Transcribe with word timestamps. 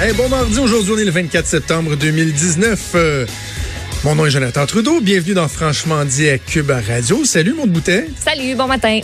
Hey, 0.00 0.12
bon 0.12 0.28
mardi, 0.28 0.58
aujourd'hui 0.58 0.92
on 0.94 0.98
est 0.98 1.04
le 1.04 1.10
24 1.10 1.46
septembre 1.46 1.96
2019. 1.96 2.80
Euh, 2.94 3.26
mon 4.02 4.14
nom 4.14 4.26
est 4.26 4.30
Jonathan 4.30 4.66
Trudeau, 4.66 5.00
bienvenue 5.00 5.34
dans 5.34 5.48
Franchement 5.48 6.04
dit 6.04 6.28
à 6.28 6.38
Cube 6.38 6.70
Radio. 6.70 7.24
Salut 7.24 7.54
mon 7.54 7.66
bouteille. 7.66 8.10
Salut, 8.22 8.54
bon 8.54 8.66
matin. 8.66 9.00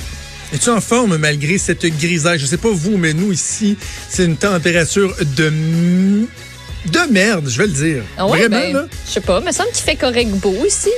Es-tu 0.52 0.68
en 0.68 0.80
forme 0.80 1.16
malgré 1.16 1.58
cette 1.58 1.86
grisaille? 1.86 2.38
Je 2.40 2.46
sais 2.46 2.56
pas 2.56 2.70
vous, 2.70 2.96
mais 2.96 3.12
nous 3.14 3.32
ici, 3.32 3.76
c'est 4.08 4.24
une 4.24 4.36
température 4.36 5.14
de 5.36 5.52
de 6.86 7.12
merde, 7.12 7.48
je 7.48 7.58
vais 7.58 7.66
le 7.66 7.72
dire. 7.72 8.02
Ah 8.16 8.26
ouais, 8.26 8.40
Vraiment, 8.40 8.58
ben, 8.60 8.72
là? 8.74 8.86
Je 9.06 9.12
sais 9.12 9.20
pas, 9.20 9.40
mais 9.40 9.52
ça 9.52 9.62
me 9.64 9.68
semble 9.68 9.76
qu'il 9.76 9.84
fait 9.84 9.96
correct 9.96 10.30
beau 10.30 10.56
ici. 10.66 10.90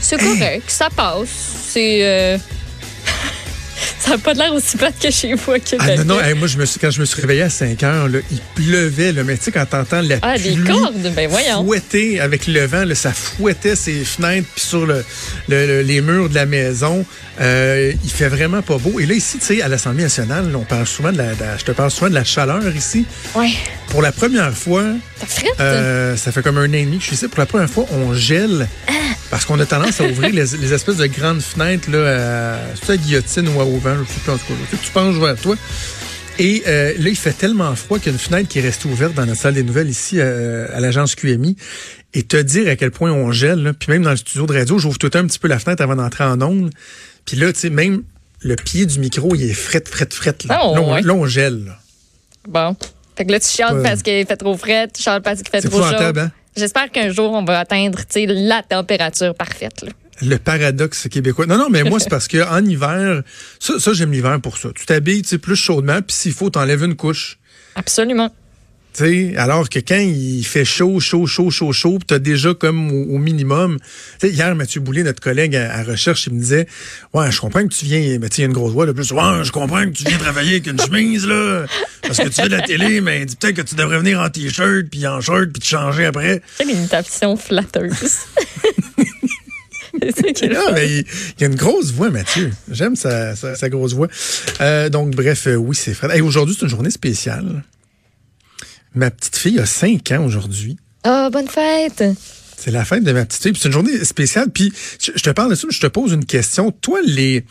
C'est 0.00 0.18
correct, 0.18 0.64
ça 0.68 0.88
passe. 0.94 1.28
C'est. 1.68 2.00
euh, 2.02 2.38
ça 4.06 4.12
n'a 4.12 4.18
pas 4.18 4.32
l'air 4.34 4.52
aussi 4.54 4.76
plate 4.76 4.94
que 5.00 5.10
chez 5.10 5.34
vous 5.34 5.52
à 5.52 5.58
Québec. 5.58 5.96
Ah 6.00 6.04
non, 6.04 6.14
non, 6.16 6.20
hey, 6.22 6.34
moi, 6.34 6.46
je 6.48 6.56
me 6.58 6.64
suis, 6.64 6.78
quand 6.78 6.90
je 6.90 7.00
me 7.00 7.04
suis 7.04 7.20
réveillé 7.20 7.42
à 7.42 7.50
5 7.50 7.82
heures, 7.82 8.08
là, 8.08 8.18
il 8.30 8.38
pleuvait, 8.54 9.12
là, 9.12 9.24
mais 9.24 9.36
tu 9.36 9.44
sais, 9.44 9.52
quand 9.52 9.66
t'entends 9.66 10.00
la 10.02 10.16
Ah, 10.22 10.38
des 10.38 10.52
pluie 10.52 10.64
cordes, 10.64 11.12
ben 11.14 11.28
voyons. 11.28 11.64
fouetter 11.64 12.20
avec 12.20 12.46
le 12.46 12.64
vent, 12.66 12.84
là, 12.84 12.94
ça 12.94 13.12
fouettait 13.12 13.76
ses 13.76 14.04
fenêtres 14.04 14.46
puis 14.54 14.64
sur 14.64 14.86
le, 14.86 15.04
le- 15.48 15.66
le- 15.66 15.82
les 15.82 16.00
murs 16.00 16.28
de 16.28 16.34
la 16.34 16.46
maison. 16.46 17.04
Euh, 17.40 17.92
il 18.02 18.10
fait 18.10 18.28
vraiment 18.28 18.62
pas 18.62 18.78
beau. 18.78 18.98
Et 19.00 19.06
là, 19.06 19.14
ici, 19.14 19.38
tu 19.38 19.44
sais, 19.44 19.62
à 19.62 19.68
l'Assemblée 19.68 20.04
nationale, 20.04 20.50
on 20.56 20.64
parle 20.64 20.86
souvent 20.86 21.12
de 21.12 21.18
la, 21.18 21.34
de 21.34 21.40
la- 21.40 21.56
je 21.58 21.64
te 21.64 21.72
parle 21.72 21.90
souvent 21.90 22.08
de 22.08 22.14
la 22.14 22.24
chaleur 22.24 22.62
ici. 22.74 23.04
Ouais. 23.34 23.50
Pour 23.90 24.00
la 24.02 24.12
première 24.12 24.52
fois, 24.56 24.84
euh, 25.60 26.16
ça 26.16 26.32
fait 26.32 26.42
comme 26.42 26.58
un 26.58 26.68
an 26.68 26.72
et 26.72 26.84
demi 26.84 26.96
que 26.96 27.02
je 27.02 27.06
suis 27.08 27.16
ici. 27.16 27.28
Pour 27.28 27.40
la 27.40 27.46
première 27.46 27.68
fois, 27.70 27.86
on 27.92 28.14
gèle 28.14 28.68
parce 29.30 29.44
qu'on 29.44 29.58
a 29.60 29.66
tendance 29.66 30.00
à 30.00 30.04
ouvrir 30.04 30.30
les, 30.32 30.56
les 30.58 30.72
espèces 30.72 30.96
de 30.96 31.06
grandes 31.06 31.40
fenêtres 31.40 31.90
là, 31.90 32.58
à, 32.58 32.92
à 32.92 32.96
guillotine 32.96 33.48
ou 33.48 33.60
à 33.60 33.64
au 33.64 33.78
vent, 33.78 33.96
je 34.08 34.12
sais 34.12 34.20
pas 34.24 34.32
en 34.32 34.38
tout 34.38 34.46
cas. 34.46 34.76
Tu 34.82 34.90
penches 34.92 35.16
vers 35.16 35.36
toi. 35.36 35.56
Et 36.38 36.62
euh, 36.66 36.92
là, 36.98 37.08
il 37.08 37.16
fait 37.16 37.32
tellement 37.32 37.74
froid 37.76 37.98
qu'il 37.98 38.08
y 38.08 38.10
a 38.10 38.12
une 38.12 38.18
fenêtre 38.18 38.48
qui 38.48 38.58
est 38.58 38.62
restée 38.62 38.88
ouverte 38.88 39.14
dans 39.14 39.24
notre 39.24 39.40
salle 39.40 39.54
des 39.54 39.62
nouvelles 39.62 39.88
ici 39.88 40.16
euh, 40.18 40.66
à 40.74 40.80
l'agence 40.80 41.14
QMI. 41.14 41.56
Et 42.12 42.22
te 42.24 42.36
dire 42.36 42.68
à 42.68 42.76
quel 42.76 42.90
point 42.90 43.10
on 43.10 43.32
gèle, 43.32 43.62
là, 43.62 43.72
puis 43.72 43.90
même 43.90 44.02
dans 44.02 44.10
le 44.10 44.16
studio 44.16 44.46
de 44.46 44.52
radio, 44.52 44.78
j'ouvre 44.78 44.98
tout 44.98 45.10
un 45.14 45.26
petit 45.26 45.38
peu 45.38 45.48
la 45.48 45.58
fenêtre 45.58 45.82
avant 45.82 45.96
d'entrer 45.96 46.24
en 46.24 46.40
onde. 46.42 46.70
Puis 47.24 47.36
là, 47.36 47.52
tu 47.52 47.60
sais, 47.60 47.70
même 47.70 48.02
le 48.40 48.54
pied 48.54 48.84
du 48.86 48.98
micro, 48.98 49.34
il 49.34 49.42
est 49.50 49.54
fret, 49.54 49.82
fret, 49.90 50.08
fret. 50.10 50.34
Là, 50.48 50.60
Oh, 50.64 50.74
là, 50.74 50.80
on, 50.82 50.92
ouais. 50.94 51.02
là, 51.02 51.14
on 51.14 51.26
gèle. 51.26 51.64
là. 51.66 51.78
Bon. 52.48 52.76
Fait 53.16 53.24
que 53.24 53.32
là, 53.32 53.40
tu 53.40 53.46
Ouais. 53.64 53.82
parce 53.82 54.02
qu'il 54.02 54.26
fait 54.26 54.36
trop 54.36 54.56
frais, 54.58 54.88
tu 54.94 55.02
chiales 55.02 55.22
parce 55.22 55.40
qu'il 55.42 55.48
fait 55.50 55.66
trop 55.66 55.80
chaud. 55.80 55.94
hein? 55.94 56.30
J'espère 56.56 56.90
qu'un 56.90 57.10
jour, 57.10 57.32
on 57.32 57.44
va 57.44 57.60
atteindre 57.60 57.98
tu 58.00 58.04
sais, 58.10 58.26
la 58.26 58.62
température 58.62 59.34
parfaite. 59.34 59.82
là. 59.82 59.90
Le 60.22 60.36
paradoxe 60.38 61.08
québécois. 61.08 61.46
Non, 61.46 61.58
non, 61.58 61.68
mais 61.68 61.82
moi, 61.82 62.00
c'est 62.00 62.08
parce 62.10 62.28
qu'en 62.28 62.64
hiver, 62.64 63.22
ça, 63.60 63.78
ça 63.78 63.92
j'aime 63.92 64.12
l'hiver 64.12 64.40
pour 64.40 64.56
ça. 64.56 64.70
Tu 64.74 64.86
t'habilles 64.86 65.22
plus 65.22 65.56
chaudement, 65.56 66.00
puis 66.00 66.16
s'il 66.16 66.32
faut, 66.32 66.48
t'enlèves 66.48 66.84
une 66.84 66.96
couche. 66.96 67.38
Absolument. 67.74 68.30
Alors 69.36 69.68
que 69.68 69.78
quand 69.78 69.98
il 69.98 70.44
fait 70.44 70.64
chaud, 70.64 71.00
chaud, 71.00 71.26
chaud, 71.26 71.50
chaud, 71.50 71.72
chaud, 71.72 71.98
tu 72.06 72.14
as 72.14 72.18
déjà 72.18 72.54
comme 72.54 72.90
au, 72.90 73.14
au 73.14 73.18
minimum. 73.18 73.78
Hier, 74.22 74.54
Mathieu 74.54 74.80
Boulay, 74.80 75.02
notre 75.02 75.20
collègue 75.20 75.56
à, 75.56 75.74
à 75.78 75.82
recherche, 75.82 76.26
il 76.26 76.34
me 76.34 76.40
disait 76.40 76.66
Ouais, 77.12 77.30
je 77.30 77.40
comprends 77.40 77.62
que 77.62 77.74
tu 77.74 77.84
viens, 77.84 78.18
mais 78.18 78.26
il 78.26 78.40
y 78.40 78.42
a 78.42 78.46
une 78.46 78.52
grosse 78.52 78.72
voix 78.72 78.86
de 78.86 78.92
plus. 78.92 79.12
Ouais, 79.12 79.44
je 79.44 79.52
comprends 79.52 79.84
que 79.84 79.90
tu 79.90 80.04
viens 80.04 80.18
travailler 80.18 80.52
avec 80.52 80.66
une 80.66 80.80
chemise, 80.80 81.26
là. 81.26 81.66
Parce 82.02 82.18
que 82.18 82.28
tu 82.28 82.34
fais 82.34 82.48
de 82.48 82.56
la 82.56 82.62
télé, 82.62 83.00
mais 83.00 83.24
dis 83.26 83.36
peut-être 83.36 83.56
que 83.56 83.62
tu 83.62 83.74
devrais 83.74 83.98
venir 83.98 84.20
en 84.20 84.28
t-shirt, 84.28 84.86
puis 84.90 85.06
en 85.06 85.20
short, 85.20 85.50
puis 85.52 85.60
te 85.60 85.66
changer 85.66 86.06
après. 86.06 86.40
Quelle 86.58 86.70
imitation 86.70 87.36
flatteuse. 87.36 88.18
Fun. 89.96 90.72
mais 90.74 90.88
il, 90.88 91.04
il 91.38 91.44
a 91.44 91.46
une 91.46 91.54
grosse 91.54 91.90
voix, 91.92 92.10
Mathieu. 92.10 92.50
J'aime 92.70 92.96
sa, 92.96 93.34
sa, 93.34 93.54
sa 93.54 93.68
grosse 93.68 93.94
voix. 93.94 94.08
Euh, 94.60 94.88
donc, 94.88 95.14
bref, 95.14 95.46
euh, 95.46 95.56
oui, 95.56 95.74
c'est 95.74 95.92
vrai. 95.92 96.18
Et 96.18 96.20
aujourd'hui, 96.20 96.54
c'est 96.58 96.66
une 96.66 96.70
journée 96.70 96.90
spéciale. 96.90 97.62
Ma 98.96 99.10
petite 99.10 99.36
fille 99.36 99.60
a 99.60 99.66
5 99.66 100.10
ans 100.12 100.24
aujourd'hui. 100.24 100.78
Ah, 101.04 101.28
bonne 101.30 101.48
fête. 101.48 102.02
C'est 102.56 102.70
la 102.70 102.84
fête 102.86 103.04
de 103.04 103.12
ma 103.12 103.26
petite 103.26 103.42
fille. 103.42 103.52
C'est 103.54 103.68
une 103.68 103.72
journée 103.72 104.04
spéciale. 104.04 104.50
Puis 104.50 104.72
je, 104.98 105.12
je 105.14 105.22
te 105.22 105.30
parle 105.30 105.50
de 105.50 105.54
ça, 105.54 105.66
mais 105.66 105.74
je 105.74 105.80
te 105.80 105.86
pose 105.86 106.12
une 106.12 106.24
question. 106.24 106.72
Toi, 106.72 107.00
les 107.04 107.44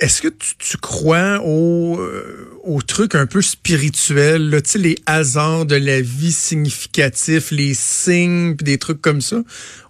est-ce 0.00 0.22
que 0.22 0.28
tu, 0.28 0.54
tu 0.58 0.76
crois 0.76 1.40
au, 1.44 1.98
euh, 1.98 2.48
au 2.62 2.80
truc 2.80 3.14
un 3.16 3.26
peu 3.26 3.42
spirituel, 3.42 4.48
là, 4.48 4.60
tu 4.60 4.70
sais, 4.70 4.78
les 4.78 4.96
hasards 5.06 5.66
de 5.66 5.74
la 5.74 6.00
vie 6.00 6.32
significatifs, 6.32 7.50
les 7.50 7.74
signes, 7.74 8.54
puis 8.54 8.64
des 8.64 8.78
trucs 8.78 9.02
comme 9.02 9.20
ça? 9.20 9.42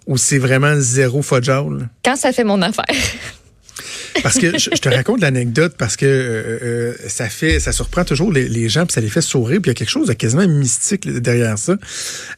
Ou 0.07 0.17
c'est 0.17 0.39
vraiment 0.39 0.75
zéro 0.79 1.21
fudgeable? 1.21 1.89
Quand 2.03 2.15
ça 2.15 2.31
fait 2.31 2.43
mon 2.43 2.61
affaire. 2.61 2.85
Parce 4.23 4.37
que 4.37 4.57
je, 4.57 4.69
te 4.69 4.89
raconte 4.89 5.21
l'anecdote 5.21 5.75
parce 5.77 5.95
que 5.95 6.05
euh, 6.05 6.59
euh, 6.61 6.93
ça 7.07 7.29
fait, 7.29 7.59
ça 7.59 7.71
surprend 7.71 8.03
toujours 8.03 8.31
les, 8.31 8.69
gens 8.69 8.85
puis 8.85 8.93
ça 8.93 9.01
les 9.01 9.09
fait 9.09 9.21
sourire. 9.21 9.61
Puis 9.61 9.69
il 9.69 9.73
y 9.73 9.75
a 9.75 9.75
quelque 9.75 9.89
chose 9.89 10.07
de 10.07 10.13
quasiment 10.13 10.47
mystique 10.47 11.07
derrière 11.07 11.57
ça. 11.57 11.77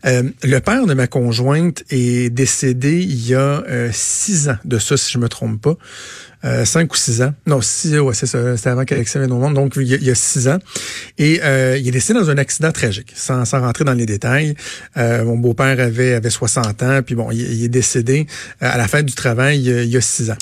Euh, 0.06 0.24
le 0.44 0.59
père 0.59 0.85
de 0.85 0.94
ma 0.94 1.07
conjointe 1.07 1.84
est 1.90 2.30
décédé 2.30 3.01
il 3.01 3.28
y 3.28 3.35
a 3.35 3.63
six 3.91 4.50
ans 4.50 4.57
de 4.66 4.80
ça, 4.80 4.97
si 4.97 5.12
je 5.12 5.18
me 5.18 5.30
trompe 5.30 5.62
pas. 5.62 5.78
Euh, 6.44 6.66
cinq 6.66 6.91
ou 6.91 6.96
six 6.96 7.22
ans. 7.22 7.34
Non, 7.46 7.62
six, 7.62 8.00
ouais, 8.00 8.13
c'est 8.16 8.25
ça. 8.25 8.57
C'était 8.57 8.69
avant 8.69 8.84
qu'Alexis 8.84 9.19
vienne 9.19 9.31
au 9.31 9.38
monde. 9.38 9.53
Donc, 9.53 9.74
il 9.75 9.84
y 9.88 9.94
a, 9.94 9.97
il 9.97 10.16
six 10.16 10.47
ans. 10.47 10.57
Et 11.19 11.40
euh, 11.44 11.78
il 11.79 11.88
est 11.88 11.91
décédé 11.91 12.19
dans 12.19 12.29
un 12.31 12.38
accident 12.38 12.72
tragique, 12.72 13.13
sans, 13.16 13.46
sans 13.46 13.62
rentrer 13.62 13.84
dans 13.84 13.94
les 13.94 14.07
détails. 14.07 14.56
Euh, 14.97 15.24
mon 15.24 15.38
beau-père 15.38 15.80
avait, 15.80 16.13
avait 16.16 16.30
60 16.31 16.81
ans, 16.84 17.01
puis 17.06 17.13
bon, 17.13 17.30
il, 17.31 17.63
est 17.63 17.69
décédé 17.69 18.25
euh, 18.63 18.69
à 18.72 18.78
la 18.78 18.88
fin 18.88 19.03
du 19.03 19.13
travail 19.13 19.59
il 19.59 19.66
y 19.68 19.72
a- 19.74 19.84
il 19.84 19.90
y 19.90 19.97
a 19.97 20.01
six 20.01 20.31
ans. 20.31 20.38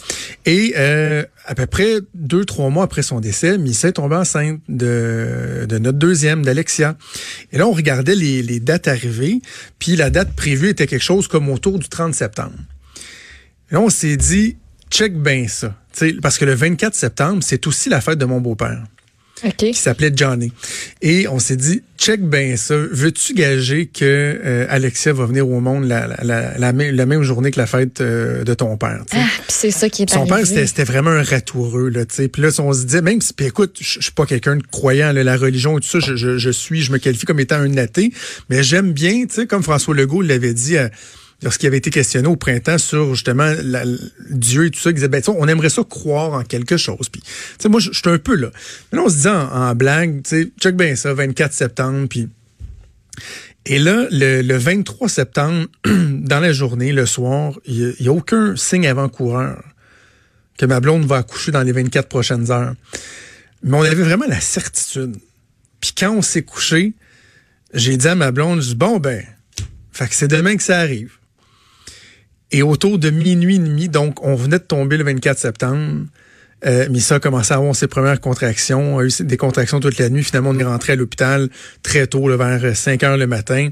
Et 0.45 0.73
euh, 0.77 1.23
à 1.45 1.53
peu 1.55 1.65
près 1.65 1.95
deux, 2.13 2.45
trois 2.45 2.69
mois 2.69 2.85
après 2.85 3.01
son 3.01 3.19
décès, 3.19 3.57
Missa 3.57 3.89
est 3.89 3.93
tombée 3.93 4.15
enceinte 4.15 4.59
de, 4.69 5.65
de 5.67 5.77
notre 5.79 5.97
deuxième, 5.97 6.43
d'Alexia. 6.45 6.95
Et 7.51 7.57
là, 7.57 7.67
on 7.67 7.71
regardait 7.73 8.15
les, 8.15 8.41
les 8.41 8.59
dates 8.61 8.87
arrivées, 8.87 9.41
puis 9.79 9.95
la 9.97 10.09
date 10.09 10.33
prévue 10.33 10.69
était 10.69 10.87
quelque 10.87 11.03
chose 11.03 11.27
comme 11.27 11.49
autour 11.49 11.77
du 11.77 11.89
30 11.89 12.15
septembre. 12.15 12.53
Et 13.69 13.73
là, 13.75 13.81
on 13.81 13.89
s'est 13.89 14.15
dit, 14.17 14.57
check 14.91 15.13
bien 15.17 15.47
ça. 15.47 15.75
Tu 15.93 16.09
sais, 16.09 16.15
parce 16.21 16.37
que 16.37 16.45
le 16.45 16.53
24 16.53 16.93
septembre, 16.95 17.43
c'est 17.45 17.65
aussi 17.67 17.89
la 17.89 18.01
fête 18.01 18.17
de 18.19 18.25
mon 18.25 18.39
beau-père 18.41 18.83
qui 19.55 19.73
s'appelait 19.73 20.11
Johnny. 20.13 20.51
Et 21.01 21.29
on 21.29 21.39
s'est 21.39 21.55
dit, 21.55 21.81
check 21.97 22.21
bien 22.21 22.57
ça. 22.57 22.75
Veux-tu 22.75 23.33
gager 23.33 23.85
que 23.85 24.03
euh, 24.03 24.65
Alexia 24.67 25.13
va 25.13 25.25
venir 25.27 25.47
au 25.47 25.61
monde 25.61 25.85
la, 25.85 26.07
la, 26.07 26.57
la, 26.57 26.71
la 26.91 27.05
même- 27.05 27.23
journée 27.23 27.49
que 27.49 27.57
la 27.57 27.65
fête 27.65 28.01
euh, 28.01 28.43
de 28.43 28.53
ton 28.53 28.75
père? 28.75 29.01
tu 29.09 29.15
sais? 29.15 29.23
Ah, 29.25 29.41
c'est 29.47 29.71
ça 29.71 29.87
qui 29.89 30.03
est 30.03 30.09
Son 30.09 30.25
père, 30.25 30.33
arrivé. 30.33 30.49
c'était 30.49 30.67
c'était 30.67 30.83
vraiment 30.83 31.11
un 31.11 31.23
ratoureux, 31.23 31.87
là, 31.87 32.05
tu 32.05 32.15
sais. 32.15 32.27
Puis 32.27 32.41
là, 32.41 32.49
on 32.59 32.73
se 32.73 32.83
disait, 32.83 33.01
même 33.01 33.21
si, 33.21 33.31
puis 33.33 33.45
écoute, 33.45 33.77
je 33.79 34.01
suis 34.01 34.11
pas 34.11 34.25
quelqu'un 34.25 34.57
de 34.57 34.63
croyant, 34.69 35.13
là, 35.13 35.23
la 35.23 35.37
religion 35.37 35.77
et 35.77 35.81
tout 35.81 35.87
ça, 35.87 35.99
je, 36.01 36.17
je, 36.17 36.37
je 36.37 36.49
suis, 36.49 36.81
je 36.81 36.91
me 36.91 36.97
qualifie 36.97 37.25
comme 37.25 37.39
étant 37.39 37.59
un 37.61 37.77
athée, 37.77 38.11
mais 38.49 38.61
j'aime 38.61 38.91
bien, 38.91 39.25
tu 39.25 39.35
sais, 39.35 39.47
comme 39.47 39.63
François 39.63 39.95
Legault 39.95 40.21
l'avait 40.21 40.53
dit 40.53 40.75
lorsqu'il 41.41 41.67
avait 41.67 41.77
été 41.77 41.89
questionné 41.89 42.27
au 42.27 42.35
printemps 42.35 42.77
sur, 42.77 43.15
justement, 43.15 43.53
Dieu 44.29 44.65
et 44.65 44.71
tout 44.71 44.79
ça, 44.79 44.89
il 44.89 44.95
disait, 44.95 45.07
ben, 45.07 45.21
on 45.27 45.47
aimerait 45.47 45.69
ça 45.69 45.83
croire 45.83 46.33
en 46.33 46.43
quelque 46.43 46.77
chose. 46.77 47.09
Puis, 47.09 47.21
moi, 47.69 47.79
je 47.79 47.91
suis 47.91 48.09
un 48.09 48.17
peu 48.17 48.35
là. 48.35 48.49
Mais 48.91 48.97
là, 48.97 49.03
on 49.05 49.09
se 49.09 49.21
dit 49.21 49.27
en, 49.27 49.75
blague, 49.75 50.23
tu 50.23 50.29
sais, 50.29 50.51
check 50.59 50.75
bien 50.75 50.95
ça, 50.95 51.13
24 51.13 51.53
septembre, 51.53 52.07
puis... 52.09 52.29
Et 53.65 53.77
là, 53.77 54.07
le, 54.09 54.41
le 54.41 54.57
23 54.57 55.09
septembre, 55.09 55.67
dans 55.85 56.39
la 56.39 56.53
journée, 56.53 56.91
le 56.91 57.05
soir, 57.05 57.59
il 57.65 57.93
n'y 57.99 58.07
a, 58.07 58.11
aucun 58.11 58.55
signe 58.55 58.87
avant-coureur 58.87 59.63
que 60.57 60.65
ma 60.65 60.79
blonde 60.79 61.05
va 61.05 61.17
accoucher 61.17 61.51
dans 61.51 61.61
les 61.61 61.71
24 61.71 62.07
prochaines 62.07 62.51
heures. 62.51 62.73
Mais 63.61 63.77
on 63.77 63.83
avait 63.83 64.03
vraiment 64.03 64.25
la 64.27 64.39
certitude. 64.39 65.17
Puis 65.81 65.93
quand 65.95 66.11
on 66.11 66.21
s'est 66.21 66.41
couché, 66.41 66.93
j'ai 67.73 67.95
dit 67.97 68.07
à 68.07 68.15
ma 68.15 68.31
blonde, 68.31 68.61
je 68.61 68.69
dis, 68.69 68.75
bon, 68.75 68.97
ben, 68.97 69.23
c'est 70.09 70.27
demain 70.27 70.55
que 70.55 70.63
ça 70.63 70.79
arrive. 70.79 71.18
Et 72.51 72.63
autour 72.63 72.97
de 72.97 73.09
minuit 73.09 73.55
et 73.55 73.59
demi, 73.59 73.89
donc 73.89 74.23
on 74.23 74.35
venait 74.35 74.59
de 74.59 74.63
tomber 74.63 74.97
le 74.97 75.03
24 75.03 75.37
septembre, 75.37 76.05
euh, 76.65 76.89
Missa 76.89 77.15
a 77.15 77.19
commencé 77.19 77.53
à 77.53 77.57
avoir 77.57 77.75
ses 77.75 77.87
premières 77.87 78.19
contractions, 78.19 78.99
a 78.99 79.03
eu 79.03 79.11
des 79.21 79.37
contractions 79.37 79.79
toute 79.79 79.97
la 79.97 80.09
nuit. 80.09 80.23
Finalement, 80.23 80.49
on 80.49 80.59
est 80.59 80.63
rentré 80.63 80.93
à 80.93 80.95
l'hôpital 80.95 81.49
très 81.83 82.07
tôt, 82.07 82.27
là, 82.27 82.35
vers 82.35 82.75
5 82.75 83.01
heures 83.03 83.17
le 83.17 83.27
matin. 83.27 83.69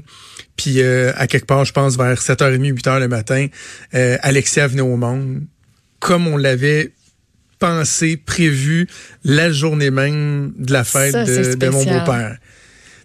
Puis 0.56 0.80
euh, 0.80 1.12
à 1.16 1.26
quelque 1.26 1.46
part, 1.46 1.64
je 1.64 1.72
pense, 1.72 1.96
vers 1.96 2.20
7h30, 2.20 2.64
8 2.64 2.86
heures 2.86 3.00
le 3.00 3.08
matin, 3.08 3.46
euh, 3.94 4.16
Alexia 4.22 4.66
venait 4.66 4.80
au 4.80 4.96
monde 4.96 5.42
comme 6.00 6.28
on 6.28 6.36
l'avait 6.36 6.92
pensé, 7.58 8.16
prévu 8.16 8.86
la 9.24 9.50
journée 9.50 9.90
même 9.90 10.52
de 10.56 10.72
la 10.72 10.84
fête 10.84 11.12
Ça, 11.12 11.24
de, 11.24 11.54
de 11.54 11.68
mon 11.68 11.84
beau-père. 11.84 12.38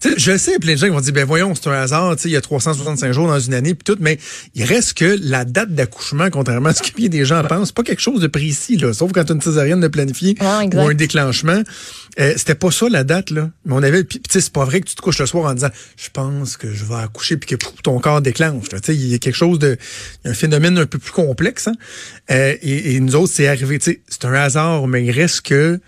Tu 0.03 0.09
sais, 0.09 0.15
je 0.17 0.37
sais, 0.37 0.59
plein 0.59 0.73
de 0.73 0.77
gens 0.77 0.87
qui 0.87 0.91
vont 0.91 0.99
dire, 0.99 1.13
ben 1.13 1.23
voyons, 1.23 1.55
c'est 1.55 1.69
un 1.69 1.71
hasard, 1.71 2.13
tu 2.17 2.23
sais, 2.23 2.29
il 2.29 2.33
y 2.33 2.35
a 2.35 2.41
365 2.41 3.13
jours 3.13 3.27
dans 3.27 3.39
une 3.39 3.53
année, 3.53 3.73
puis 3.73 3.85
tout, 3.85 3.97
mais 4.01 4.19
il 4.53 4.65
reste 4.65 4.95
que 4.95 5.17
la 5.21 5.45
date 5.45 5.73
d'accouchement, 5.73 6.29
contrairement 6.29 6.69
à 6.69 6.73
ce 6.73 6.83
que 6.83 7.07
des 7.07 7.23
gens 7.23 7.41
pensent, 7.45 7.69
c'est 7.69 7.75
pas 7.75 7.83
quelque 7.83 8.01
chose 8.01 8.19
de 8.19 8.27
précis, 8.27 8.75
là, 8.75 8.91
sauf 8.93 9.13
quand 9.13 9.31
une 9.31 9.39
césarienne 9.39 9.79
de 9.79 9.87
planifier 9.87 10.35
ou 10.41 10.79
un 10.79 10.93
déclenchement. 10.93 11.63
Euh, 12.19 12.33
c'était 12.35 12.55
pas 12.55 12.69
ça 12.69 12.89
la 12.89 13.05
date, 13.05 13.31
là. 13.31 13.49
Mais 13.65 13.73
on 13.75 13.81
avait, 13.81 14.03
puis 14.03 14.19
tu 14.19 14.29
sais, 14.29 14.41
c'est 14.41 14.51
pas 14.51 14.65
vrai 14.65 14.81
que 14.81 14.87
tu 14.87 14.95
te 14.95 15.01
couches 15.01 15.19
le 15.19 15.25
soir 15.25 15.49
en 15.49 15.53
disant, 15.53 15.71
je 15.95 16.09
pense 16.11 16.57
que 16.57 16.73
je 16.73 16.83
vais 16.83 16.95
accoucher, 16.95 17.37
puis 17.37 17.55
que 17.55 17.65
ton 17.81 17.97
corps 17.99 18.21
déclenche. 18.21 18.73
là. 18.73 18.81
Tu 18.81 18.87
sais, 18.87 18.95
il 18.95 19.07
y 19.07 19.15
a 19.15 19.19
quelque 19.19 19.35
chose 19.35 19.57
de, 19.57 19.77
il 20.23 20.27
y 20.27 20.27
a 20.27 20.31
un 20.31 20.35
phénomène 20.35 20.77
un 20.77 20.85
peu 20.85 20.99
plus 20.99 21.13
complexe. 21.13 21.67
Hein? 21.67 21.75
Euh, 22.29 22.57
et, 22.61 22.95
et 22.95 22.99
nous 22.99 23.15
autres, 23.15 23.31
c'est 23.33 23.47
arrivé, 23.47 23.79
tu 23.79 23.91
sais, 23.91 24.01
c'est 24.09 24.25
un 24.25 24.33
hasard, 24.33 24.85
mais 24.87 25.05
il 25.05 25.11
reste 25.11 25.43
que 25.43 25.79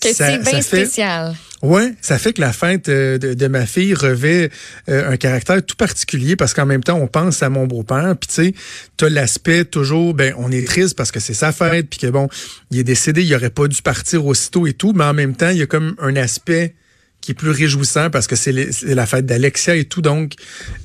Que 0.00 0.12
c'est 0.12 0.38
bien 0.38 0.60
spécial. 0.60 1.34
Ouais, 1.62 1.94
ça 2.02 2.18
fait 2.18 2.34
que 2.34 2.40
la 2.40 2.52
fête 2.52 2.88
euh, 2.88 3.16
de, 3.18 3.46
ma 3.48 3.64
fille 3.64 3.94
revêt 3.94 4.50
euh, 4.90 5.10
un 5.10 5.16
caractère 5.16 5.64
tout 5.64 5.74
particulier 5.74 6.36
parce 6.36 6.52
qu'en 6.52 6.66
même 6.66 6.84
temps, 6.84 6.98
on 6.98 7.06
pense 7.06 7.42
à 7.42 7.48
mon 7.48 7.66
beau-père, 7.66 8.14
puis 8.20 8.28
tu 8.28 8.34
sais, 8.34 8.54
t'as 8.98 9.08
l'aspect 9.08 9.64
toujours, 9.64 10.12
ben, 10.12 10.34
on 10.36 10.52
est 10.52 10.66
triste 10.66 10.96
parce 10.96 11.10
que 11.10 11.18
c'est 11.18 11.34
sa 11.34 11.52
fête, 11.52 11.88
puis 11.88 11.98
que 11.98 12.08
bon, 12.08 12.28
il 12.70 12.78
est 12.78 12.84
décédé, 12.84 13.24
il 13.24 13.34
aurait 13.34 13.50
pas 13.50 13.68
dû 13.68 13.80
partir 13.80 14.26
aussitôt 14.26 14.66
et 14.66 14.74
tout, 14.74 14.92
mais 14.94 15.04
en 15.04 15.14
même 15.14 15.34
temps, 15.34 15.48
il 15.48 15.56
y 15.56 15.62
a 15.62 15.66
comme 15.66 15.96
un 15.98 16.14
aspect 16.16 16.74
qui 17.22 17.32
est 17.32 17.34
plus 17.34 17.50
réjouissant 17.50 18.10
parce 18.10 18.26
que 18.26 18.36
c'est 18.36 18.52
la 18.52 19.06
fête 19.06 19.24
d'Alexia 19.24 19.76
et 19.76 19.86
tout, 19.86 20.02
donc. 20.02 20.34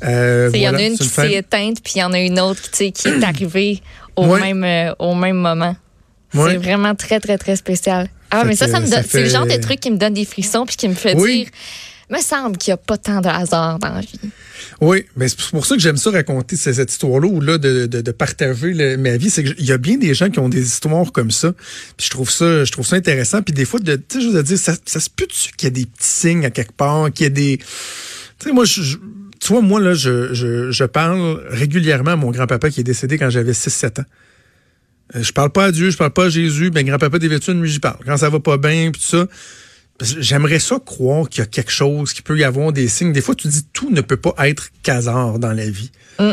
Euh, 0.05 0.49
il 0.53 0.61
y 0.61 0.69
en 0.69 0.73
a 0.73 0.81
une 0.81 0.97
qui 0.97 1.09
s'est 1.09 1.33
éteinte, 1.33 1.83
puis 1.83 1.95
il 1.97 1.99
y 1.99 2.03
en 2.03 2.13
a 2.13 2.19
une 2.19 2.39
autre 2.39 2.71
qui, 2.71 2.93
qui 2.93 3.09
est 3.09 3.23
arrivée 3.23 3.81
au 4.15 4.25
même 4.37 4.95
au 4.99 5.15
même 5.15 5.37
moment. 5.37 5.75
C'est 6.33 6.57
vraiment 6.57 6.95
très 6.95 7.19
très 7.19 7.37
très 7.37 7.57
spécial. 7.57 8.09
Ah, 8.31 8.43
mais 8.45 8.55
ça, 8.55 8.67
ça 8.67 8.79
me 8.79 8.89
donne. 8.89 9.03
C'est 9.07 9.23
le 9.23 9.29
genre 9.29 9.45
de 9.45 9.57
truc 9.57 9.79
qui 9.79 9.91
me 9.91 9.97
donne 9.97 10.13
des 10.13 10.25
frissons 10.25 10.65
puis 10.65 10.75
qui 10.75 10.87
me 10.87 10.95
fait 10.95 11.15
dire. 11.15 11.47
Il 12.09 12.17
me 12.17 12.21
semble 12.21 12.57
qu'il 12.57 12.71
n'y 12.71 12.73
a 12.73 12.77
pas 12.77 12.97
tant 12.97 13.21
de 13.21 13.29
hasard 13.29 13.79
dans 13.79 13.93
la 13.93 14.01
vie. 14.01 14.19
Oui, 14.81 15.05
mais 15.15 15.29
c'est 15.29 15.51
pour 15.51 15.65
ça 15.65 15.75
que 15.75 15.81
j'aime 15.81 15.95
ça 15.95 16.11
raconter 16.11 16.57
cette 16.57 16.91
histoire-là 16.91 17.27
ou 17.27 17.39
là 17.39 17.57
de, 17.57 17.85
de, 17.85 18.01
de 18.01 18.11
partager 18.11 18.97
ma 18.97 19.15
vie. 19.15 19.29
C'est 19.29 19.43
qu'il 19.43 19.65
y 19.65 19.71
a 19.71 19.77
bien 19.77 19.97
des 19.97 20.13
gens 20.13 20.29
qui 20.29 20.39
ont 20.39 20.49
des 20.49 20.65
histoires 20.65 21.11
comme 21.13 21.31
ça. 21.31 21.53
Puis 21.95 22.07
je 22.07 22.09
trouve 22.09 22.29
ça, 22.29 22.65
je 22.65 22.71
trouve 22.71 22.85
ça 22.85 22.97
intéressant. 22.97 23.41
Puis 23.41 23.53
des 23.53 23.63
fois, 23.63 23.79
de, 23.79 23.95
tu 23.95 24.19
sais, 24.19 24.21
je 24.21 24.29
veux 24.29 24.43
dire, 24.43 24.57
ça, 24.57 24.73
ça 24.85 24.99
se 24.99 25.09
peut 25.09 25.27
qu'il 25.57 25.67
y 25.67 25.67
a 25.67 25.69
des 25.69 25.85
petits 25.85 26.07
signes 26.07 26.45
à 26.45 26.49
quelque 26.49 26.73
part, 26.73 27.11
qu'il 27.13 27.23
y 27.25 27.27
a 27.27 27.29
des, 27.29 27.59
tu 27.59 28.47
sais, 28.47 28.51
moi, 28.51 28.65
je, 28.65 28.97
tu 29.39 29.53
vois, 29.53 29.61
moi 29.61 29.79
là, 29.79 29.93
je, 29.93 30.33
je, 30.33 30.69
je 30.71 30.83
parle 30.83 31.41
régulièrement 31.47 32.11
à 32.11 32.15
mon 32.15 32.31
grand-papa 32.31 32.69
qui 32.69 32.81
est 32.81 32.83
décédé 32.83 33.17
quand 33.17 33.29
j'avais 33.29 33.53
6-7 33.53 34.01
ans. 34.01 34.05
Euh, 35.15 35.23
je 35.23 35.31
parle 35.31 35.49
pas 35.49 35.65
à 35.65 35.71
Dieu, 35.71 35.89
je 35.89 35.97
parle 35.97 36.11
pas 36.11 36.25
à 36.25 36.29
Jésus, 36.29 36.69
ben 36.69 36.85
grand-papa 36.85 37.19
des 37.19 37.27
vertus, 37.27 37.53
lui 37.53 37.69
j'y 37.69 37.79
parle. 37.79 37.99
Quand 38.05 38.17
ça 38.17 38.29
va 38.29 38.39
pas 38.39 38.57
bien, 38.57 38.91
puis 38.91 39.01
tout 39.01 39.07
ça, 39.07 39.27
j'aimerais 40.19 40.59
ça 40.59 40.79
croire 40.83 41.29
qu'il 41.29 41.39
y 41.39 41.43
a 41.43 41.47
quelque 41.47 41.71
chose, 41.71 42.13
qu'il 42.13 42.23
peut 42.23 42.37
y 42.37 42.43
avoir 42.43 42.71
des 42.71 42.87
signes. 42.87 43.13
Des 43.13 43.21
fois, 43.21 43.35
tu 43.35 43.47
dis 43.47 43.63
tout 43.73 43.91
ne 43.91 44.01
peut 44.01 44.17
pas 44.17 44.33
être 44.47 44.69
casard 44.83 45.39
dans 45.39 45.53
la 45.53 45.69
vie. 45.69 45.91
Mm. 46.19 46.31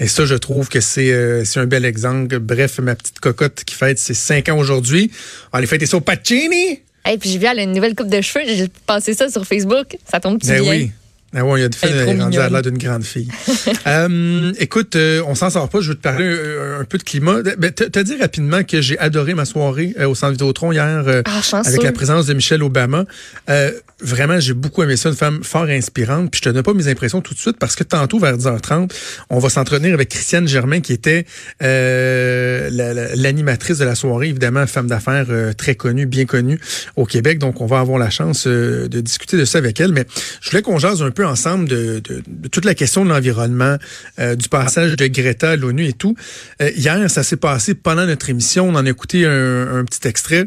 Et 0.00 0.08
ça, 0.08 0.24
je 0.24 0.34
trouve 0.34 0.68
que 0.68 0.78
euh, 0.98 1.44
c'est 1.44 1.60
un 1.60 1.66
bel 1.66 1.84
exemple. 1.84 2.38
Bref, 2.40 2.78
ma 2.80 2.96
petite 2.96 3.20
cocotte 3.20 3.62
qui 3.64 3.74
fête 3.74 3.98
ses 3.98 4.14
cinq 4.14 4.48
ans 4.48 4.58
aujourd'hui. 4.58 5.10
On 5.52 5.58
aller 5.58 5.66
fêter 5.66 5.86
ça 5.86 5.96
au 5.96 6.00
Pacini. 6.00 6.80
Et 7.08 7.18
puis 7.18 7.30
j'ai 7.30 7.38
vu, 7.38 7.44
elle 7.44 7.58
a 7.60 7.62
une 7.62 7.72
nouvelle 7.72 7.94
coupe 7.94 8.08
de 8.08 8.20
cheveux. 8.20 8.44
J'ai 8.46 8.68
passé 8.86 9.14
ça 9.14 9.28
sur 9.28 9.46
Facebook. 9.46 9.96
Ça 10.10 10.20
tombe 10.20 10.40
ben 10.40 10.62
bien? 10.62 10.70
Oui. 10.70 10.90
Ah 11.36 11.44
ouais, 11.44 11.62
il 11.62 11.64
a 11.64 11.70
fait 11.70 12.14
rendu 12.14 12.38
à 12.38 12.48
l'air 12.48 12.62
d'une 12.62 12.78
grande 12.78 13.02
fille. 13.02 13.26
euh, 13.88 14.52
écoute, 14.60 14.94
euh, 14.94 15.20
on 15.26 15.34
s'en 15.34 15.50
sort 15.50 15.68
pas. 15.68 15.80
Je 15.80 15.88
veux 15.88 15.96
te 15.96 16.00
parler 16.00 16.26
euh, 16.26 16.80
un, 16.80 16.84
peu 16.84 16.96
de 16.96 17.02
climat. 17.02 17.42
Ben, 17.58 17.72
te, 17.72 17.98
dire 17.98 18.20
rapidement 18.20 18.62
que 18.62 18.80
j'ai 18.80 18.96
adoré 19.00 19.34
ma 19.34 19.44
soirée 19.44 19.96
euh, 19.98 20.06
au 20.06 20.14
Centre 20.14 20.30
Vidéotron 20.32 20.70
hier 20.70 21.22
ah, 21.24 21.40
avec 21.64 21.82
la 21.82 21.90
présence 21.90 22.26
de 22.26 22.34
Michelle 22.34 22.62
Obama. 22.62 23.04
vraiment, 24.00 24.38
j'ai 24.38 24.54
beaucoup 24.54 24.84
aimé 24.84 24.96
ça. 24.96 25.08
Une 25.08 25.16
femme 25.16 25.42
fort 25.42 25.64
inspirante. 25.64 26.30
Puis 26.30 26.38
je 26.38 26.50
te 26.50 26.54
donne 26.54 26.62
pas 26.62 26.72
mes 26.72 26.86
impressions 26.86 27.20
tout 27.20 27.34
de 27.34 27.40
suite 27.40 27.56
parce 27.58 27.74
que 27.74 27.82
tantôt, 27.82 28.20
vers 28.20 28.36
10h30, 28.36 28.92
on 29.28 29.40
va 29.40 29.48
s'entretenir 29.48 29.94
avec 29.94 30.10
Christiane 30.10 30.46
Germain 30.46 30.80
qui 30.80 30.92
était 30.92 31.26
l'animatrice 31.60 33.78
de 33.78 33.84
la 33.84 33.96
soirée. 33.96 34.28
Évidemment, 34.28 34.64
femme 34.68 34.86
d'affaires 34.86 35.26
très 35.58 35.74
connue, 35.74 36.06
bien 36.06 36.26
connue 36.26 36.60
au 36.94 37.06
Québec. 37.06 37.40
Donc, 37.40 37.60
on 37.60 37.66
va 37.66 37.80
avoir 37.80 37.98
la 37.98 38.10
chance 38.10 38.46
de 38.46 39.00
discuter 39.00 39.36
de 39.36 39.44
ça 39.44 39.58
avec 39.58 39.80
elle. 39.80 39.92
Mais 39.92 40.06
je 40.40 40.50
voulais 40.50 40.62
qu'on 40.62 40.78
jase 40.78 41.02
un 41.02 41.10
peu 41.10 41.23
ensemble 41.24 41.68
de, 41.68 42.02
toute 42.50 42.64
la 42.64 42.74
question 42.74 43.04
de 43.04 43.10
l'environnement, 43.10 43.76
euh, 44.18 44.34
du 44.34 44.48
passage 44.48 44.96
de 44.96 45.06
Greta 45.06 45.50
à 45.50 45.56
l'ONU 45.56 45.86
et 45.86 45.92
tout. 45.92 46.16
Euh, 46.62 46.70
hier, 46.76 47.10
ça 47.10 47.22
s'est 47.22 47.36
passé 47.36 47.74
pendant 47.74 48.06
notre 48.06 48.30
émission. 48.30 48.68
On 48.68 48.74
en 48.74 48.86
a 48.86 48.90
écouté 48.90 49.26
un, 49.26 49.84
petit 49.84 50.06
extrait. 50.08 50.46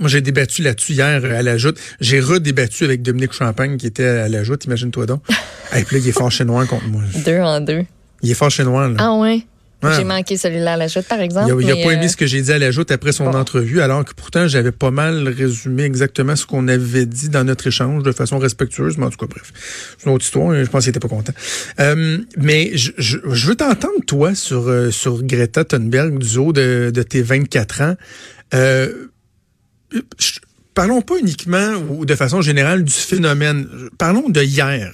Moi, 0.00 0.08
j'ai 0.08 0.20
débattu 0.20 0.62
là-dessus 0.62 0.92
hier 0.92 1.24
à 1.24 1.42
la 1.42 1.58
joute. 1.58 1.78
J'ai 2.00 2.20
redébattu 2.20 2.84
avec 2.84 3.02
Dominique 3.02 3.32
Champagne 3.32 3.76
qui 3.76 3.86
était 3.86 4.06
à 4.06 4.28
la 4.28 4.44
joute, 4.44 4.64
imagine-toi 4.64 5.06
donc. 5.06 5.22
Et 5.76 5.82
puis 5.82 5.96
là, 5.96 6.02
il 6.02 6.08
est 6.08 6.12
fort 6.12 6.32
noir 6.46 6.66
contre 6.66 6.86
moi. 6.86 7.02
Deux 7.24 7.40
en 7.40 7.60
deux. 7.60 7.84
Il 8.22 8.30
est 8.30 8.34
fort 8.34 8.50
noir, 8.64 8.88
là. 8.88 8.96
Ah 8.98 9.14
ouais? 9.14 9.44
J'ai 9.82 10.04
manqué 10.04 10.36
celui-là 10.36 10.72
à 10.72 10.76
la 10.76 10.88
joute, 10.88 11.06
par 11.06 11.20
exemple. 11.20 11.56
Il 11.60 11.66
n'a 11.66 11.74
pas 11.74 11.92
aimé 11.92 12.06
euh, 12.06 12.08
ce 12.08 12.16
que 12.16 12.26
j'ai 12.26 12.42
dit 12.42 12.52
à 12.52 12.58
la 12.58 12.72
joute 12.72 12.90
après 12.90 13.12
son 13.12 13.26
entrevue, 13.26 13.80
alors 13.80 14.04
que 14.04 14.12
pourtant, 14.12 14.48
j'avais 14.48 14.72
pas 14.72 14.90
mal 14.90 15.28
résumé 15.28 15.84
exactement 15.84 16.34
ce 16.34 16.46
qu'on 16.46 16.66
avait 16.66 17.06
dit 17.06 17.28
dans 17.28 17.44
notre 17.44 17.68
échange 17.68 18.02
de 18.02 18.10
façon 18.10 18.38
respectueuse. 18.38 18.98
Mais 18.98 19.06
en 19.06 19.10
tout 19.10 19.18
cas, 19.18 19.26
bref, 19.26 19.52
c'est 19.96 20.06
une 20.06 20.12
autre 20.12 20.24
histoire. 20.24 20.52
Je 20.52 20.68
pense 20.68 20.82
qu'il 20.84 20.90
n'était 20.90 21.06
pas 21.06 21.14
content. 21.14 21.32
Euh, 21.78 22.18
mais 22.36 22.76
je, 22.76 22.90
je, 22.98 23.46
veux 23.46 23.54
t'entendre, 23.54 24.04
toi, 24.04 24.34
sur, 24.34 24.68
euh, 24.68 24.90
sur 24.90 25.22
Greta 25.22 25.64
Thunberg, 25.64 26.18
du 26.18 26.38
haut 26.38 26.52
de, 26.52 26.90
de 26.92 27.02
tes 27.04 27.22
24 27.22 27.82
ans. 27.82 27.94
parlons 30.74 31.02
pas 31.02 31.18
uniquement 31.18 31.74
ou 31.90 32.04
de 32.04 32.16
façon 32.16 32.40
générale 32.42 32.82
du 32.82 32.92
phénomène. 32.92 33.68
Parlons 33.96 34.28
de 34.28 34.42
hier. 34.42 34.92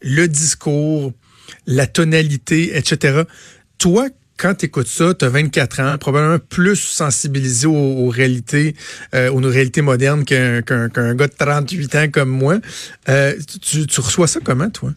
Le 0.00 0.28
discours, 0.28 1.12
la 1.66 1.88
tonalité, 1.88 2.76
etc 2.76 3.24
toi, 3.78 4.08
quand 4.36 4.54
tu 4.54 4.66
écoutes 4.66 4.86
ça, 4.86 5.14
tu 5.14 5.24
as 5.24 5.28
24 5.28 5.80
ans, 5.80 5.98
probablement 5.98 6.38
plus 6.38 6.76
sensibilisé 6.76 7.66
aux, 7.66 8.08
réalités, 8.08 8.74
euh, 9.14 9.30
aux 9.30 9.40
réalités 9.40 9.82
modernes 9.82 10.24
qu'un 10.24 10.60
gars 10.60 11.26
de 11.26 11.34
38 11.38 11.94
ans 11.94 12.06
comme 12.12 12.28
moi. 12.28 12.58
Euh, 13.08 13.34
tu, 13.62 14.00
reçois 14.00 14.26
ça 14.26 14.40
comment, 14.42 14.70
toi? 14.70 14.90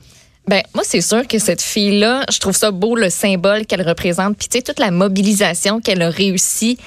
Ben 0.48 0.64
moi 0.74 0.84
c'est 0.84 1.02
sûr 1.02 1.28
que 1.28 1.38
cette 1.38 1.62
fille 1.62 2.00
là, 2.00 2.26
je 2.32 2.40
trouve 2.40 2.56
ça 2.56 2.72
beau 2.72 2.96
le 2.96 3.12
symbole 3.12 3.68
qu'elle 3.68 3.88
représente, 3.88 4.36
puis 4.36 4.48
tu 4.48 4.58
sais 4.58 4.64
toute 4.64 4.80
la 4.80 4.90
mobilisation 4.90 5.80
qu'elle 5.80 6.02
a 6.02 6.10
réussi 6.10 6.80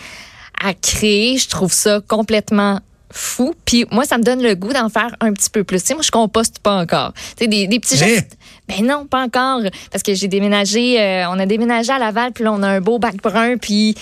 à 0.60 0.74
créer, 0.74 1.38
je 1.38 1.48
trouve 1.48 1.72
ça 1.72 2.00
complètement 2.08 2.80
fou. 3.12 3.54
Puis 3.64 3.86
moi, 3.90 4.04
ça 4.04 4.18
me 4.18 4.22
donne 4.22 4.42
le 4.42 4.54
goût 4.54 4.72
d'en 4.72 4.88
faire 4.88 5.14
un 5.20 5.32
petit 5.32 5.50
peu 5.50 5.64
plus. 5.64 5.80
Tu 5.80 5.88
sais, 5.88 5.94
moi, 5.94 6.02
je 6.02 6.10
composte 6.10 6.58
pas 6.58 6.74
encore. 6.74 7.12
Tu 7.36 7.44
sais, 7.44 7.46
des, 7.46 7.66
des 7.66 7.78
petits 7.78 7.96
gestes. 7.96 8.36
Ben 8.68 8.86
non, 8.86 9.06
pas 9.06 9.22
encore. 9.22 9.60
Parce 9.90 10.02
que 10.02 10.14
j'ai 10.14 10.28
déménagé, 10.28 11.00
euh, 11.00 11.28
on 11.28 11.38
a 11.38 11.46
déménagé 11.46 11.92
à 11.92 11.98
Laval, 11.98 12.32
puis 12.32 12.44
là, 12.44 12.52
on 12.52 12.62
a 12.62 12.68
un 12.68 12.80
beau 12.80 12.98
bac 12.98 13.16
brun, 13.16 13.56
puis 13.56 13.94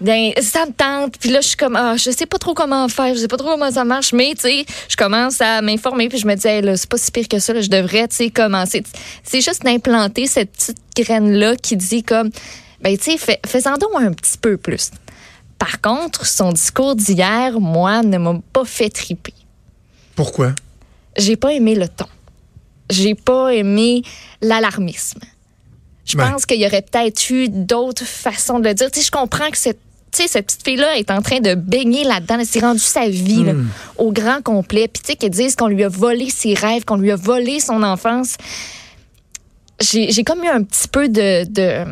ben, 0.00 0.32
ça 0.40 0.66
me 0.66 0.72
tente. 0.72 1.18
Puis 1.18 1.30
là, 1.30 1.40
je 1.40 1.48
suis 1.48 1.56
comme, 1.56 1.76
ah, 1.76 1.96
je 1.96 2.10
sais 2.10 2.26
pas 2.26 2.38
trop 2.38 2.54
comment 2.54 2.88
faire, 2.88 3.14
je 3.14 3.20
sais 3.20 3.28
pas 3.28 3.36
trop 3.36 3.50
comment 3.50 3.70
ça 3.70 3.84
marche, 3.84 4.12
mais 4.12 4.32
tu 4.34 4.42
sais, 4.42 4.66
je 4.88 4.96
commence 4.96 5.40
à 5.40 5.60
m'informer, 5.60 6.08
puis 6.08 6.18
je 6.18 6.26
me 6.26 6.34
dis, 6.34 6.46
hey, 6.46 6.62
là, 6.62 6.76
c'est 6.76 6.88
pas 6.88 6.98
si 6.98 7.10
pire 7.10 7.28
que 7.28 7.38
ça, 7.38 7.52
là, 7.52 7.60
je 7.60 7.70
devrais, 7.70 8.08
tu 8.08 8.16
sais, 8.16 8.30
commencer. 8.30 8.82
C'est 9.22 9.42
juste 9.42 9.62
d'implanter 9.62 10.26
cette 10.26 10.52
petite 10.52 10.78
graine-là 10.96 11.56
qui 11.56 11.76
dit 11.76 12.02
comme, 12.02 12.30
ben, 12.80 12.96
tu 12.96 13.12
sais, 13.12 13.18
fais, 13.18 13.40
fais-en 13.46 13.76
donc 13.76 13.90
un 13.96 14.12
petit 14.12 14.38
peu 14.38 14.56
plus. 14.56 14.90
Par 15.58 15.80
contre, 15.80 16.26
son 16.26 16.52
discours 16.52 16.96
d'hier, 16.96 17.60
moi, 17.60 18.02
ne 18.02 18.18
m'a 18.18 18.34
pas 18.52 18.64
fait 18.64 18.90
triper. 18.90 19.34
Pourquoi? 20.14 20.54
J'ai 21.16 21.36
pas 21.36 21.52
aimé 21.52 21.74
le 21.74 21.88
ton. 21.88 22.06
J'ai 22.90 23.14
pas 23.14 23.54
aimé 23.54 24.02
l'alarmisme. 24.42 25.20
Je 26.04 26.16
pense 26.16 26.46
qu'il 26.46 26.60
y 26.60 26.66
aurait 26.66 26.82
peut-être 26.82 27.30
eu 27.30 27.48
d'autres 27.48 28.04
façons 28.04 28.60
de 28.60 28.68
le 28.68 28.74
dire. 28.74 28.90
Tu 28.90 29.00
sais, 29.00 29.06
je 29.06 29.10
comprends 29.10 29.50
que 29.50 29.58
cette, 29.58 29.80
cette 30.12 30.46
petite 30.46 30.62
fille-là 30.62 30.96
est 30.98 31.10
en 31.10 31.20
train 31.20 31.40
de 31.40 31.54
baigner 31.54 32.04
là-dedans. 32.04 32.38
Elle 32.38 32.46
s'est 32.46 32.60
rendue 32.60 32.78
sa 32.78 33.08
vie 33.08 33.42
hmm. 33.42 33.68
au 33.98 34.12
grand 34.12 34.40
complet. 34.40 34.86
Puis 34.86 35.02
tu 35.02 35.08
sais, 35.08 35.16
qu'elle 35.16 35.30
dise 35.30 35.56
qu'on 35.56 35.66
lui 35.66 35.82
a 35.82 35.88
volé 35.88 36.30
ses 36.30 36.54
rêves, 36.54 36.84
qu'on 36.84 36.96
lui 36.96 37.10
a 37.10 37.16
volé 37.16 37.58
son 37.58 37.82
enfance. 37.82 38.36
J'ai 39.80 40.22
comme 40.22 40.44
eu 40.44 40.48
un 40.48 40.62
petit 40.62 40.88
peu 40.88 41.08
de 41.08 41.44
de 41.44 41.84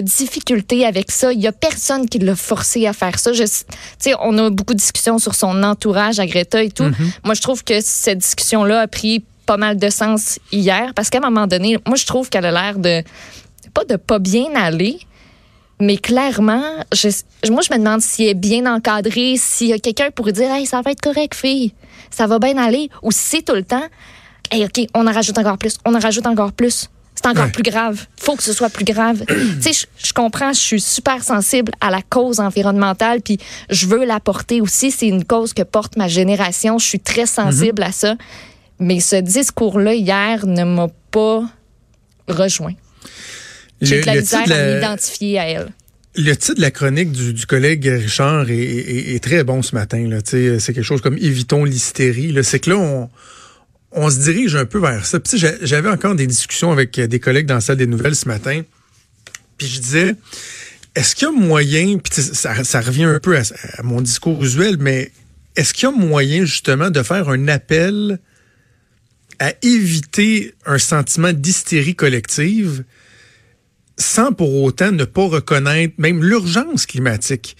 difficultés 0.00 0.84
avec 0.84 1.10
ça. 1.10 1.32
Il 1.32 1.40
y 1.40 1.46
a 1.46 1.52
personne 1.52 2.08
qui 2.08 2.18
l'a 2.18 2.36
forcé 2.36 2.86
à 2.86 2.92
faire 2.92 3.18
ça. 3.18 3.32
Je, 3.32 3.44
on 4.20 4.38
a 4.38 4.50
beaucoup 4.50 4.74
de 4.74 4.78
discussions 4.78 5.18
sur 5.18 5.34
son 5.34 5.62
entourage 5.62 6.18
à 6.18 6.26
Greta 6.26 6.62
et 6.62 6.70
tout. 6.70 6.84
Mm-hmm. 6.84 7.10
Moi, 7.24 7.34
je 7.34 7.42
trouve 7.42 7.64
que 7.64 7.80
cette 7.80 8.18
discussion-là 8.18 8.80
a 8.80 8.86
pris 8.86 9.24
pas 9.46 9.56
mal 9.56 9.76
de 9.78 9.88
sens 9.90 10.38
hier 10.52 10.92
parce 10.94 11.08
qu'à 11.08 11.18
un 11.18 11.30
moment 11.30 11.46
donné, 11.46 11.78
moi, 11.86 11.96
je 11.96 12.04
trouve 12.04 12.28
qu'elle 12.28 12.44
a 12.46 12.52
l'air 12.52 12.78
de 12.78 13.02
pas 13.72 13.84
de 13.84 13.96
pas 13.96 14.18
bien 14.18 14.54
aller, 14.54 14.98
mais 15.80 15.98
clairement, 15.98 16.64
je, 16.92 17.08
moi, 17.50 17.62
je 17.62 17.72
me 17.72 17.78
demande 17.78 18.00
s'il 18.00 18.26
est 18.26 18.34
bien 18.34 18.66
encadré, 18.66 19.36
s'il 19.36 19.68
y 19.68 19.72
a 19.72 19.78
quelqu'un 19.78 20.10
pour 20.10 20.32
dire, 20.32 20.50
hey, 20.50 20.66
ça 20.66 20.80
va 20.82 20.90
être 20.90 21.00
correct, 21.00 21.34
fille, 21.34 21.72
ça 22.10 22.26
va 22.26 22.38
bien 22.38 22.56
aller, 22.56 22.90
ou 23.02 23.12
si 23.12 23.18
c'est 23.18 23.42
tout 23.42 23.54
le 23.54 23.62
temps, 23.64 23.84
hey, 24.50 24.64
OK, 24.64 24.86
on 24.94 25.06
en 25.06 25.12
rajoute 25.12 25.38
encore 25.38 25.58
plus, 25.58 25.76
on 25.84 25.94
en 25.94 25.98
rajoute 25.98 26.26
encore 26.26 26.52
plus 26.52 26.88
c'est 27.26 27.38
encore 27.38 27.52
plus 27.52 27.62
grave. 27.62 28.06
faut 28.16 28.36
que 28.36 28.42
ce 28.42 28.52
soit 28.52 28.70
plus 28.70 28.84
grave. 28.84 29.24
tu 29.62 29.72
sais, 29.72 29.86
je 30.02 30.12
comprends, 30.12 30.52
je 30.52 30.60
suis 30.60 30.80
super 30.80 31.22
sensible 31.22 31.72
à 31.80 31.90
la 31.90 32.02
cause 32.02 32.40
environnementale, 32.40 33.20
puis 33.20 33.38
je 33.70 33.86
veux 33.86 34.04
la 34.04 34.20
porter 34.20 34.60
aussi. 34.60 34.90
C'est 34.90 35.08
une 35.08 35.24
cause 35.24 35.52
que 35.52 35.62
porte 35.62 35.96
ma 35.96 36.08
génération. 36.08 36.78
Je 36.78 36.86
suis 36.86 37.00
très 37.00 37.26
sensible 37.26 37.82
à 37.82 37.92
ça. 37.92 38.16
Mais 38.78 39.00
ce 39.00 39.16
discours-là, 39.16 39.94
hier, 39.94 40.46
ne 40.46 40.64
m'a 40.64 40.88
pas 41.10 41.44
rejoint. 42.28 42.74
J'ai 43.80 44.00
de 44.00 44.06
la 44.06 44.16
misère 44.16 44.50
à 44.50 44.74
m'identifier 44.74 45.38
à 45.38 45.48
elle. 45.48 45.68
Le 46.18 46.34
titre 46.34 46.54
de 46.54 46.62
la 46.62 46.70
chronique 46.70 47.12
du, 47.12 47.46
collègue 47.46 47.86
Richard 47.86 48.46
est, 48.48 49.22
très 49.22 49.44
bon 49.44 49.60
ce 49.60 49.74
matin. 49.74 50.08
C'est 50.24 50.58
quelque 50.58 50.82
chose 50.82 51.02
comme 51.02 51.18
Évitons 51.18 51.64
l'hystérie. 51.64 52.34
C'est 52.42 52.60
que 52.60 52.70
là, 52.70 52.76
on 52.76 53.10
on 53.96 54.10
se 54.10 54.20
dirige 54.20 54.54
un 54.54 54.66
peu 54.66 54.78
vers 54.78 55.04
ça. 55.06 55.18
Puis 55.18 55.42
j'avais 55.62 55.88
encore 55.88 56.14
des 56.14 56.26
discussions 56.26 56.70
avec 56.70 57.00
des 57.00 57.18
collègues 57.18 57.46
dans 57.46 57.54
la 57.54 57.60
salle 57.60 57.78
des 57.78 57.86
nouvelles 57.86 58.14
ce 58.14 58.28
matin. 58.28 58.62
Puis 59.56 59.66
je 59.66 59.80
disais, 59.80 60.14
est-ce 60.94 61.16
qu'il 61.16 61.26
y 61.26 61.30
a 61.30 61.32
moyen, 61.32 61.98
puis 61.98 62.22
ça, 62.22 62.80
revient 62.80 63.04
un 63.04 63.18
peu 63.18 63.36
à, 63.36 63.42
mon 63.82 64.02
discours 64.02 64.44
usuel, 64.44 64.76
mais 64.78 65.10
est-ce 65.56 65.72
qu'il 65.72 65.88
y 65.88 65.92
a 65.92 65.96
moyen 65.96 66.44
justement 66.44 66.90
de 66.90 67.02
faire 67.02 67.30
un 67.30 67.48
appel 67.48 68.20
à 69.38 69.52
éviter 69.62 70.54
un 70.66 70.78
sentiment 70.78 71.32
d'hystérie 71.32 71.94
collective 71.94 72.84
sans 73.98 74.32
pour 74.32 74.62
autant 74.62 74.92
ne 74.92 75.04
pas 75.04 75.26
reconnaître 75.26 75.94
même 75.96 76.22
l'urgence 76.22 76.84
climatique? 76.84 77.56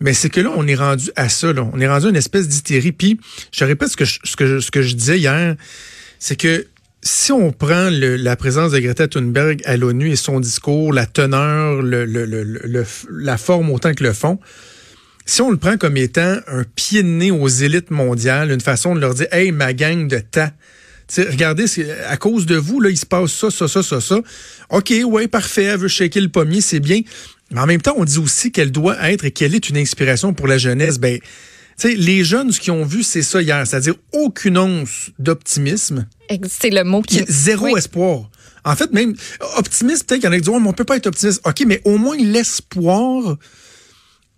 Mais 0.00 0.14
c'est 0.14 0.30
que 0.30 0.40
là, 0.40 0.50
on 0.56 0.66
est 0.66 0.74
rendu 0.74 1.10
à 1.16 1.28
ça. 1.28 1.52
Là. 1.52 1.68
On 1.72 1.80
est 1.80 1.88
rendu 1.88 2.06
à 2.06 2.08
une 2.08 2.16
espèce 2.16 2.48
d'hystérie. 2.48 2.92
Puis, 2.92 3.20
je 3.52 3.64
répète 3.64 3.90
ce 3.90 3.96
que 3.96 4.04
je, 4.04 4.18
ce 4.24 4.34
que, 4.36 4.60
ce 4.60 4.70
que 4.70 4.82
je 4.82 4.94
disais 4.94 5.18
hier, 5.18 5.56
c'est 6.18 6.36
que 6.36 6.66
si 7.02 7.32
on 7.32 7.52
prend 7.52 7.88
le, 7.90 8.16
la 8.16 8.36
présence 8.36 8.72
de 8.72 8.78
Greta 8.78 9.08
Thunberg 9.08 9.60
à 9.64 9.76
l'ONU 9.76 10.10
et 10.10 10.16
son 10.16 10.40
discours, 10.40 10.92
la 10.92 11.06
teneur, 11.06 11.82
le, 11.82 12.04
le, 12.04 12.84
la 13.10 13.38
forme 13.38 13.70
autant 13.70 13.94
que 13.94 14.04
le 14.04 14.12
fond, 14.12 14.38
si 15.24 15.42
on 15.42 15.50
le 15.50 15.56
prend 15.56 15.76
comme 15.76 15.96
étant 15.96 16.36
un 16.46 16.64
pied 16.64 17.02
de 17.02 17.08
nez 17.08 17.30
aux 17.30 17.48
élites 17.48 17.90
mondiales, 17.90 18.50
une 18.50 18.60
façon 18.60 18.94
de 18.94 19.00
leur 19.00 19.14
dire, 19.14 19.28
hey, 19.32 19.52
ma 19.52 19.72
gang 19.72 20.08
de 20.08 20.18
tas, 20.18 20.50
regardez, 21.18 21.66
à 22.08 22.16
cause 22.16 22.46
de 22.46 22.56
vous, 22.56 22.80
là, 22.80 22.90
il 22.90 22.96
se 22.96 23.06
passe 23.06 23.32
ça, 23.32 23.50
ça, 23.50 23.68
ça, 23.68 23.82
ça, 23.82 24.00
ça. 24.00 24.18
OK, 24.70 24.92
ouais, 25.04 25.28
parfait, 25.28 25.64
elle 25.64 25.78
veut 25.78 25.88
shaker 25.88 26.22
le 26.22 26.28
pommier, 26.28 26.60
c'est 26.60 26.80
bien. 26.80 27.00
Mais 27.50 27.60
en 27.60 27.66
même 27.66 27.82
temps, 27.82 27.94
on 27.96 28.04
dit 28.04 28.18
aussi 28.18 28.52
qu'elle 28.52 28.70
doit 28.70 29.10
être 29.10 29.24
et 29.24 29.30
qu'elle 29.30 29.54
est 29.54 29.68
une 29.68 29.76
inspiration 29.76 30.32
pour 30.32 30.46
la 30.46 30.58
jeunesse. 30.58 30.98
Ben, 30.98 31.18
les 31.84 32.24
jeunes, 32.24 32.52
ce 32.52 32.60
qu'ils 32.60 32.72
ont 32.72 32.84
vu, 32.84 33.02
c'est 33.02 33.22
ça 33.22 33.42
hier, 33.42 33.66
c'est-à-dire 33.66 33.94
aucune 34.12 34.58
once 34.58 35.10
d'optimisme. 35.18 36.06
C'est 36.48 36.70
le 36.70 36.84
mot 36.84 37.02
qui... 37.02 37.24
Zéro 37.26 37.76
espoir. 37.76 38.30
En 38.64 38.76
fait, 38.76 38.92
même 38.92 39.14
optimiste, 39.56 40.06
peut-être 40.06 40.20
qu'il 40.20 40.28
y 40.28 40.28
en 40.28 40.32
a 40.32 40.36
qui 40.36 40.42
disent, 40.42 40.54
oh, 40.54 40.60
mais 40.60 40.68
on 40.68 40.72
peut 40.72 40.84
pas 40.84 40.96
être 40.96 41.06
optimiste. 41.06 41.40
OK, 41.44 41.64
mais 41.66 41.80
au 41.84 41.96
moins 41.98 42.16
l'espoir 42.16 43.36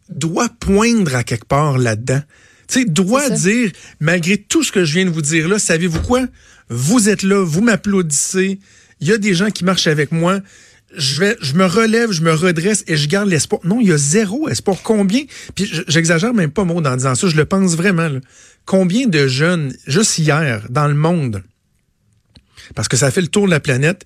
doit 0.09 0.49
poindre 0.49 1.17
à 1.17 1.25
quelque 1.25 1.47
part 1.47 1.79
là-dedans. 1.79 2.23
Tu 2.69 2.81
sais, 2.81 2.85
doit 2.85 3.29
dire, 3.31 3.73
malgré 4.01 4.39
tout 4.39 4.63
ce 4.63 4.73
que 4.73 4.85
je 4.85 4.95
viens 4.95 5.05
de 5.05 5.11
vous 5.11 5.23
dire 5.23 5.49
là, 5.49 5.59
savez-vous 5.59 6.01
quoi? 6.01 6.27
Vous 6.69 7.09
êtes 7.09 7.23
là, 7.23 7.45
vous 7.45 7.61
m'applaudissez, 7.61 8.61
il 9.01 9.09
y 9.09 9.13
a 9.13 9.19
des 9.19 9.35
gens 9.35 9.51
qui 9.51 9.65
marchent 9.65 9.89
avec 9.89 10.13
moi, 10.13 10.41
je 10.97 11.21
vais, 11.21 11.37
je 11.41 11.55
me 11.55 11.65
relève, 11.65 12.13
je 12.13 12.23
me 12.23 12.33
redresse 12.33 12.85
et 12.87 12.97
je 12.97 13.09
garde 13.09 13.29
l'espoir. 13.29 13.61
Non, 13.65 13.81
il 13.81 13.89
y 13.89 13.93
a 13.93 13.99
zéro 13.99 14.49
espoir. 14.49 14.79
Combien, 14.83 15.23
puis 15.55 15.71
j'exagère 15.89 16.35
même 16.35 16.51
pas 16.51 16.65
mot 16.65 16.83
en 16.85 16.97
disant 16.97 17.15
ça, 17.15 17.29
je 17.29 17.37
le 17.37 17.45
pense 17.45 17.77
vraiment, 17.77 18.09
combien 18.65 19.07
de 19.07 19.27
jeunes, 19.27 19.75
juste 19.87 20.19
hier, 20.19 20.67
dans 20.71 20.89
le 20.89 20.95
monde, 20.95 21.43
parce 22.75 22.89
que 22.89 22.97
ça 22.97 23.11
fait 23.11 23.21
le 23.21 23.29
tour 23.29 23.47
de 23.47 23.51
la 23.51 23.61
planète, 23.61 24.05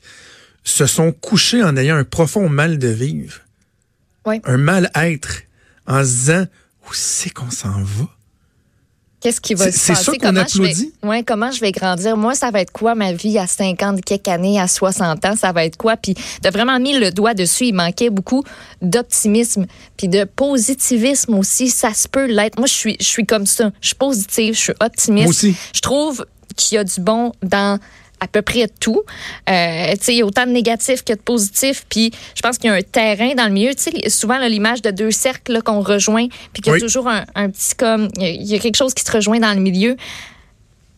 se 0.64 0.86
sont 0.86 1.12
couchés 1.12 1.62
en 1.62 1.76
ayant 1.76 1.96
un 1.96 2.04
profond 2.04 2.48
mal 2.48 2.78
de 2.78 2.88
vivre? 2.88 3.40
Un 4.44 4.56
mal-être 4.56 5.42
en 5.86 6.02
se 6.02 6.10
disant 6.10 6.46
où 6.88 6.92
c'est 6.92 7.30
qu'on 7.30 7.50
s'en 7.50 7.82
va? 7.82 8.08
Qu'est-ce 9.20 9.40
qui 9.40 9.54
va 9.54 9.72
se 9.72 9.78
passer? 9.78 9.94
C'est 9.94 10.04
ça 10.04 10.12
qu'on 10.12 10.36
applaudit? 10.36 10.92
Ouais, 11.02 11.22
comment 11.22 11.50
je 11.50 11.60
vais 11.60 11.72
grandir? 11.72 12.16
Moi, 12.16 12.34
ça 12.34 12.50
va 12.50 12.60
être 12.60 12.70
quoi 12.70 12.94
ma 12.94 13.12
vie 13.12 13.38
à 13.38 13.46
50, 13.46 14.04
quelques 14.04 14.28
années, 14.28 14.60
à 14.60 14.68
60 14.68 15.24
ans? 15.24 15.34
Ça 15.36 15.52
va 15.52 15.64
être 15.64 15.76
quoi? 15.76 15.96
Puis 15.96 16.14
de 16.14 16.50
vraiment 16.50 16.78
mis 16.78 16.98
le 16.98 17.10
doigt 17.10 17.34
dessus. 17.34 17.66
Il 17.66 17.74
manquait 17.74 18.10
beaucoup 18.10 18.44
d'optimisme 18.82 19.66
puis 19.96 20.08
de 20.08 20.24
positivisme 20.24 21.34
aussi. 21.34 21.70
Ça 21.70 21.94
se 21.94 22.08
peut 22.08 22.26
l'être. 22.26 22.58
Moi, 22.58 22.66
je 22.66 22.74
suis, 22.74 22.96
je 23.00 23.06
suis 23.06 23.26
comme 23.26 23.46
ça. 23.46 23.72
Je 23.80 23.88
suis 23.88 23.96
positive, 23.96 24.54
je 24.54 24.60
suis 24.60 24.74
optimiste. 24.80 25.24
Moi 25.24 25.30
aussi. 25.30 25.56
Je 25.74 25.80
trouve 25.80 26.26
qu'il 26.54 26.76
y 26.76 26.78
a 26.78 26.84
du 26.84 27.00
bon 27.00 27.32
dans 27.42 27.78
à 28.20 28.28
peu 28.28 28.42
près 28.42 28.66
tout. 28.80 29.02
Euh, 29.48 29.94
il 30.08 30.14
y 30.14 30.22
a 30.22 30.26
autant 30.26 30.46
de 30.46 30.52
négatifs 30.52 31.04
que 31.04 31.12
de 31.12 31.18
positifs. 31.18 31.84
Puis 31.88 32.10
je 32.34 32.42
pense 32.42 32.58
qu'il 32.58 32.70
y 32.70 32.72
a 32.72 32.76
un 32.76 32.82
terrain 32.82 33.34
dans 33.34 33.46
le 33.46 33.52
milieu. 33.52 33.72
sais, 33.76 34.08
souvent, 34.08 34.38
l'image 34.38 34.82
de 34.82 34.90
deux 34.90 35.10
cercles 35.10 35.62
qu'on 35.62 35.80
rejoint, 35.80 36.26
puis 36.52 36.62
qu'il 36.62 36.72
y 36.72 36.76
a 36.76 36.78
toujours 36.78 37.08
un, 37.08 37.50
petit 37.50 37.74
comme... 37.76 38.08
Il 38.18 38.44
y, 38.44 38.54
a 38.54 38.58
quelque 38.58 38.76
chose 38.76 38.94
qui 38.94 39.04
se 39.04 39.12
rejoint 39.12 39.38
dans 39.38 39.52
le 39.52 39.60
milieu. 39.60 39.96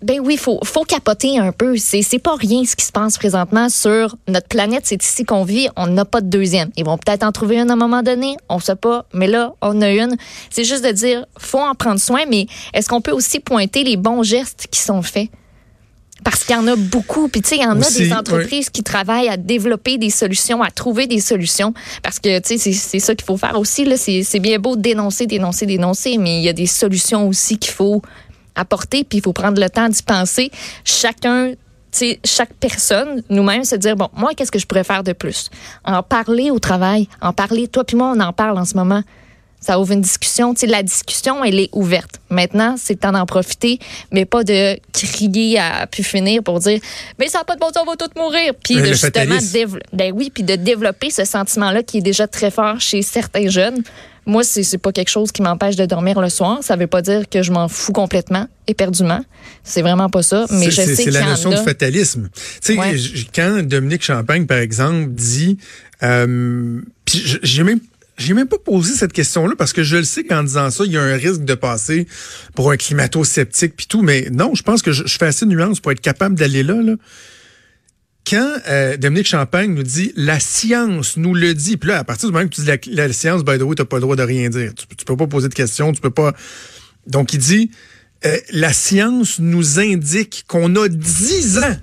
Ben 0.01 0.21
oui, 0.21 0.37
faut 0.37 0.61
faut 0.63 0.85
capoter 0.85 1.41
un 1.41 1.51
peu. 1.51 1.77
C'est 1.77 2.03
c'est 2.03 2.21
pas 2.21 2.37
rien 2.37 2.65
ce 2.65 2.77
qui 2.77 2.85
se 2.85 2.93
passe 2.93 3.19
présentement 3.19 3.69
sur 3.69 4.15
notre 4.29 4.47
planète. 4.47 4.83
C'est 4.85 5.03
ici 5.03 5.25
qu'on 5.25 5.43
vit. 5.43 5.69
On 5.75 5.89
n'a 5.89 6.05
pas 6.05 6.21
de 6.21 6.29
deuxième. 6.29 6.71
Ils 6.77 6.85
vont 6.85 6.99
peut-être 6.99 7.25
en 7.25 7.33
trouver 7.33 7.59
une 7.59 7.69
à 7.69 7.73
un 7.73 7.77
moment 7.77 8.05
donné. 8.05 8.37
On 8.49 8.61
sait 8.61 8.77
pas. 8.77 9.07
Mais 9.13 9.27
là, 9.27 9.55
on 9.61 9.83
a 9.83 9.91
une. 9.91 10.17
C'est 10.51 10.63
juste 10.63 10.85
de 10.85 10.93
dire, 10.93 11.27
faut 11.37 11.59
en 11.59 11.75
prendre 11.75 11.99
soin. 11.99 12.27
Mais 12.29 12.47
est-ce 12.75 12.89
qu'on 12.89 13.01
peut 13.01 13.11
aussi 13.11 13.41
pointer 13.41 13.83
les 13.83 13.97
bons 13.97 14.23
gestes 14.23 14.69
qui 14.71 14.79
sont 14.81 15.03
faits? 15.03 15.31
Parce 16.25 16.45
qu'il 16.45 16.55
y 16.55 16.59
en 16.59 16.67
a 16.67 16.77
beaucoup. 16.77 17.29
Puis, 17.29 17.43
tu 17.43 17.51
sais, 17.51 17.57
il 17.57 17.63
y 17.63 17.67
en 17.67 17.81
a 17.81 17.91
des 17.91 18.13
entreprises 18.13 18.71
qui 18.71 18.83
travaillent 18.83 19.29
à 19.29 19.37
développer 19.37 19.99
des 19.99 20.11
solutions, 20.11 20.63
à 20.63 20.71
trouver 20.71 21.07
des 21.07 21.21
solutions. 21.21 21.73
Parce 22.03 22.19
que, 22.19 22.39
tu 22.41 22.59
sais, 22.59 22.73
c'est 22.73 22.99
ça 22.99 23.15
qu'il 23.15 23.25
faut 23.25 23.37
faire 23.37 23.59
aussi. 23.59 23.87
C'est 23.97 24.41
bien 24.41 24.59
beau 24.59 24.77
de 24.77 24.83
dénoncer, 24.83 25.27
dénoncer, 25.27 25.67
dénoncer, 25.67 26.19
mais 26.19 26.39
il 26.39 26.45
y 26.45 26.49
a 26.49 26.53
des 26.53 26.67
solutions 26.67 27.29
aussi 27.29 27.59
qu'il 27.59 27.73
faut 27.73 28.03
apporter. 28.55 29.05
Puis, 29.05 29.19
il 29.19 29.23
faut 29.23 29.33
prendre 29.33 29.61
le 29.61 29.71
temps 29.71 29.89
d'y 29.89 30.03
penser. 30.03 30.51
Chacun 30.85 31.53
sais, 31.91 32.21
chaque 32.25 32.53
personne, 32.55 33.23
nous-mêmes, 33.31 33.65
se 33.65 33.77
dire, 33.77 33.97
bon, 33.97 34.09
moi, 34.15 34.33
qu'est-ce 34.35 34.53
que 34.53 34.59
je 34.59 34.67
pourrais 34.67 34.85
faire 34.85 35.03
de 35.03 35.13
plus? 35.13 35.51
En 35.85 36.03
parler 36.03 36.51
au 36.51 36.59
travail, 36.59 37.09
en 37.21 37.33
parler, 37.33 37.69
toi 37.69 37.85
puis 37.85 37.97
moi, 37.97 38.13
on 38.15 38.21
en 38.21 38.33
parle 38.33 38.59
en 38.59 38.65
ce 38.65 38.77
moment 38.77 39.03
ça 39.61 39.79
ouvre 39.81 39.93
une 39.93 40.01
discussion. 40.01 40.55
Tu 40.55 40.61
sais, 40.61 40.67
la 40.67 40.83
discussion, 40.83 41.43
elle 41.45 41.59
est 41.59 41.71
ouverte. 41.73 42.21
Maintenant, 42.31 42.77
c'est 42.79 42.95
le 42.95 42.99
temps 42.99 43.13
d'en 43.13 43.27
profiter, 43.27 43.79
mais 44.13 44.25
pas 44.25 44.45
de 44.45 44.79
crier 44.93 45.59
à 45.59 45.87
pu 45.87 46.03
finir 46.03 46.43
pour 46.43 46.61
dire 46.61 46.81
mais 47.19 47.29
ça 47.29 47.39
n'a 47.39 47.45
pas 47.45 47.55
de 47.55 47.61
bon 47.61 47.69
sens, 47.69 47.83
on 47.83 47.91
va 47.91 47.97
tous 47.97 48.19
mourir. 48.19 48.53
Puis 48.63 48.77
de 48.77 48.85
justement, 48.85 49.39
ben 49.93 50.13
oui, 50.15 50.31
puis 50.33 50.43
de 50.43 50.57
développer 50.57 51.11
ce 51.11 51.25
sentiment-là 51.25 51.83
qui 51.83 51.99
est 51.99 52.03
déjà 52.03 52.27
très 52.27 52.51
fort 52.51 52.81
chez 52.81 53.03
certains 53.03 53.49
jeunes. 53.49 53.83
Moi, 54.27 54.45
c'est, 54.45 54.63
c'est 54.63 54.79
pas 54.79 54.93
quelque 54.93 55.09
chose 55.09 55.33
qui 55.33 55.41
m'empêche 55.41 55.75
de 55.77 55.87
dormir 55.87 56.21
le 56.21 56.29
soir. 56.29 56.59
Ça 56.61 56.77
veut 56.77 56.87
pas 56.87 57.01
dire 57.01 57.31
que 57.31 57.43
je 57.43 57.51
m'en 57.51 57.67
fous 57.67 57.93
complètement, 57.93 58.47
éperdument. 58.67 59.25
C'est 59.65 59.81
vraiment 59.81 60.11
pas 60.11 60.23
ça. 60.23 60.45
Mais 60.51 60.71
je 60.71 60.83
sais 60.83 60.97
C'est 60.97 61.11
la 61.11 61.25
notion 61.25 61.49
de 61.49 61.57
fatalisme. 61.57 62.29
Tu 62.63 62.77
sais, 62.77 63.25
quand 63.35 63.63
Dominique 63.63 64.05
Champagne, 64.05 64.45
par 64.45 64.59
exemple, 64.59 65.09
dit, 65.09 65.57
euh, 66.03 66.83
puis 67.07 67.39
j'ai 67.43 67.63
même 67.65 67.81
j'ai 68.19 68.35
même 68.35 68.49
pas 68.49 68.59
posé 68.59 68.95
cette 68.95 69.13
question-là 69.13 69.55
parce 69.57 69.73
que 69.73 69.85
je 69.85 69.97
le 69.97 70.05
sais 70.05 70.25
qu'en 70.25 70.43
disant 70.43 70.71
ça, 70.71 70.85
il 70.85 70.93
y 70.93 70.97
a 70.97 71.03
un 71.03 71.17
risque 71.17 71.45
de 71.45 71.55
passer 71.55 72.07
pour 72.55 72.71
un 72.71 72.77
climato-sceptique 72.77 73.77
puis 73.77 73.87
tout. 73.87 74.03
Mais 74.03 74.29
non, 74.33 74.55
je 74.55 74.63
pense 74.65 74.83
que 74.83 74.93
je, 74.93 75.05
fais 75.07 75.27
assez 75.27 75.47
de 75.47 75.51
nuances 75.51 75.81
pour 75.81 75.93
être 75.93 76.01
capable 76.01 76.35
d'aller 76.35 76.63
là, 76.63 76.83
là. 76.83 76.95
Quand 78.29 78.57
euh, 78.69 78.99
Dominique 78.99 79.27
Champagne 79.27 79.73
nous 79.73 79.85
dit 79.85 80.13
la 80.15 80.39
science 80.39 81.17
nous 81.17 81.33
le 81.33 81.55
dit, 81.55 81.79
puis 81.79 81.89
là, 81.89 82.01
à 82.01 82.05
partir 82.05 82.29
du 82.29 82.35
moment 82.35 82.47
que 82.47 82.55
tu 82.55 82.61
dis 82.61 82.91
la, 82.91 83.13
science, 83.13 83.43
by 83.43 83.57
the 83.57 83.63
way, 83.63 83.75
t'as 83.75 83.87
pas 83.87 83.97
le 83.97 84.03
droit 84.03 84.17
de 84.17 84.23
rien 84.23 84.51
dire. 84.51 84.73
Tu, 84.75 85.05
peux 85.07 85.17
pas 85.17 85.27
poser 85.27 85.49
de 85.49 85.55
questions, 85.55 85.93
tu 85.93 86.01
peux 86.01 86.11
pas. 86.11 86.35
Donc 87.07 87.33
il 87.33 87.39
dit 87.39 87.71
euh, 88.27 88.37
la 88.51 88.73
science 88.73 89.39
nous 89.39 89.79
indique 89.79 90.45
qu'on 90.47 90.75
a 90.77 90.89
dix 90.89 91.59
ans. 91.59 91.77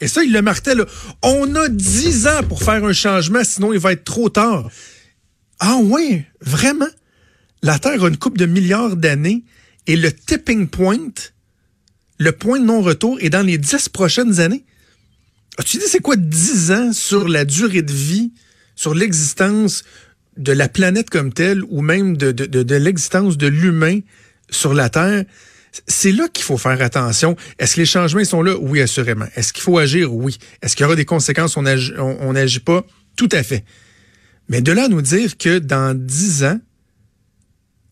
Et 0.00 0.08
ça, 0.08 0.22
il 0.22 0.32
le 0.32 0.40
martèle. 0.40 0.86
On 1.22 1.54
a 1.56 1.68
dix 1.68 2.26
ans 2.26 2.42
pour 2.48 2.62
faire 2.62 2.82
un 2.84 2.94
changement, 2.94 3.44
sinon 3.44 3.74
il 3.74 3.78
va 3.78 3.92
être 3.92 4.04
trop 4.04 4.30
tard. 4.30 4.70
Ah 5.60 5.78
oui, 5.82 6.22
vraiment? 6.40 6.88
La 7.62 7.78
Terre 7.78 8.02
a 8.02 8.08
une 8.08 8.16
coupe 8.16 8.38
de 8.38 8.46
milliards 8.46 8.96
d'années 8.96 9.44
et 9.86 9.96
le 9.96 10.10
tipping 10.10 10.68
point, 10.68 11.12
le 12.18 12.32
point 12.32 12.58
de 12.58 12.64
non-retour, 12.64 13.18
est 13.20 13.28
dans 13.28 13.46
les 13.46 13.58
dix 13.58 13.90
prochaines 13.90 14.40
années. 14.40 14.64
As-tu 15.58 15.76
dit 15.76 15.84
c'est 15.86 16.00
quoi 16.00 16.16
dix 16.16 16.70
ans 16.70 16.92
sur 16.94 17.28
la 17.28 17.44
durée 17.44 17.82
de 17.82 17.92
vie, 17.92 18.32
sur 18.74 18.94
l'existence 18.94 19.84
de 20.38 20.52
la 20.52 20.70
planète 20.70 21.10
comme 21.10 21.32
telle 21.34 21.62
ou 21.64 21.82
même 21.82 22.16
de, 22.16 22.74
l'existence 22.76 23.36
de 23.36 23.46
l'humain 23.46 24.00
sur 24.48 24.72
la 24.72 24.88
Terre? 24.88 25.24
C'est 25.86 26.12
là 26.12 26.28
qu'il 26.28 26.44
faut 26.44 26.56
faire 26.56 26.80
attention. 26.80 27.36
Est-ce 27.58 27.74
que 27.74 27.80
les 27.80 27.86
changements 27.86 28.24
sont 28.24 28.42
là? 28.42 28.56
Oui, 28.58 28.80
assurément. 28.80 29.26
Est-ce 29.36 29.52
qu'il 29.52 29.62
faut 29.62 29.76
agir? 29.76 30.14
Oui. 30.14 30.38
Est-ce 30.62 30.74
qu'il 30.74 30.84
y 30.84 30.86
aura 30.86 30.96
des 30.96 31.04
conséquences? 31.04 31.56
On 31.58 31.62
n'agit 31.62 32.60
pas? 32.60 32.84
Tout 33.16 33.28
à 33.32 33.42
fait. 33.42 33.64
Mais 34.50 34.60
de 34.60 34.72
là 34.72 34.86
à 34.86 34.88
nous 34.88 35.00
dire 35.00 35.38
que 35.38 35.60
dans 35.60 35.96
dix 35.96 36.42
ans, 36.42 36.58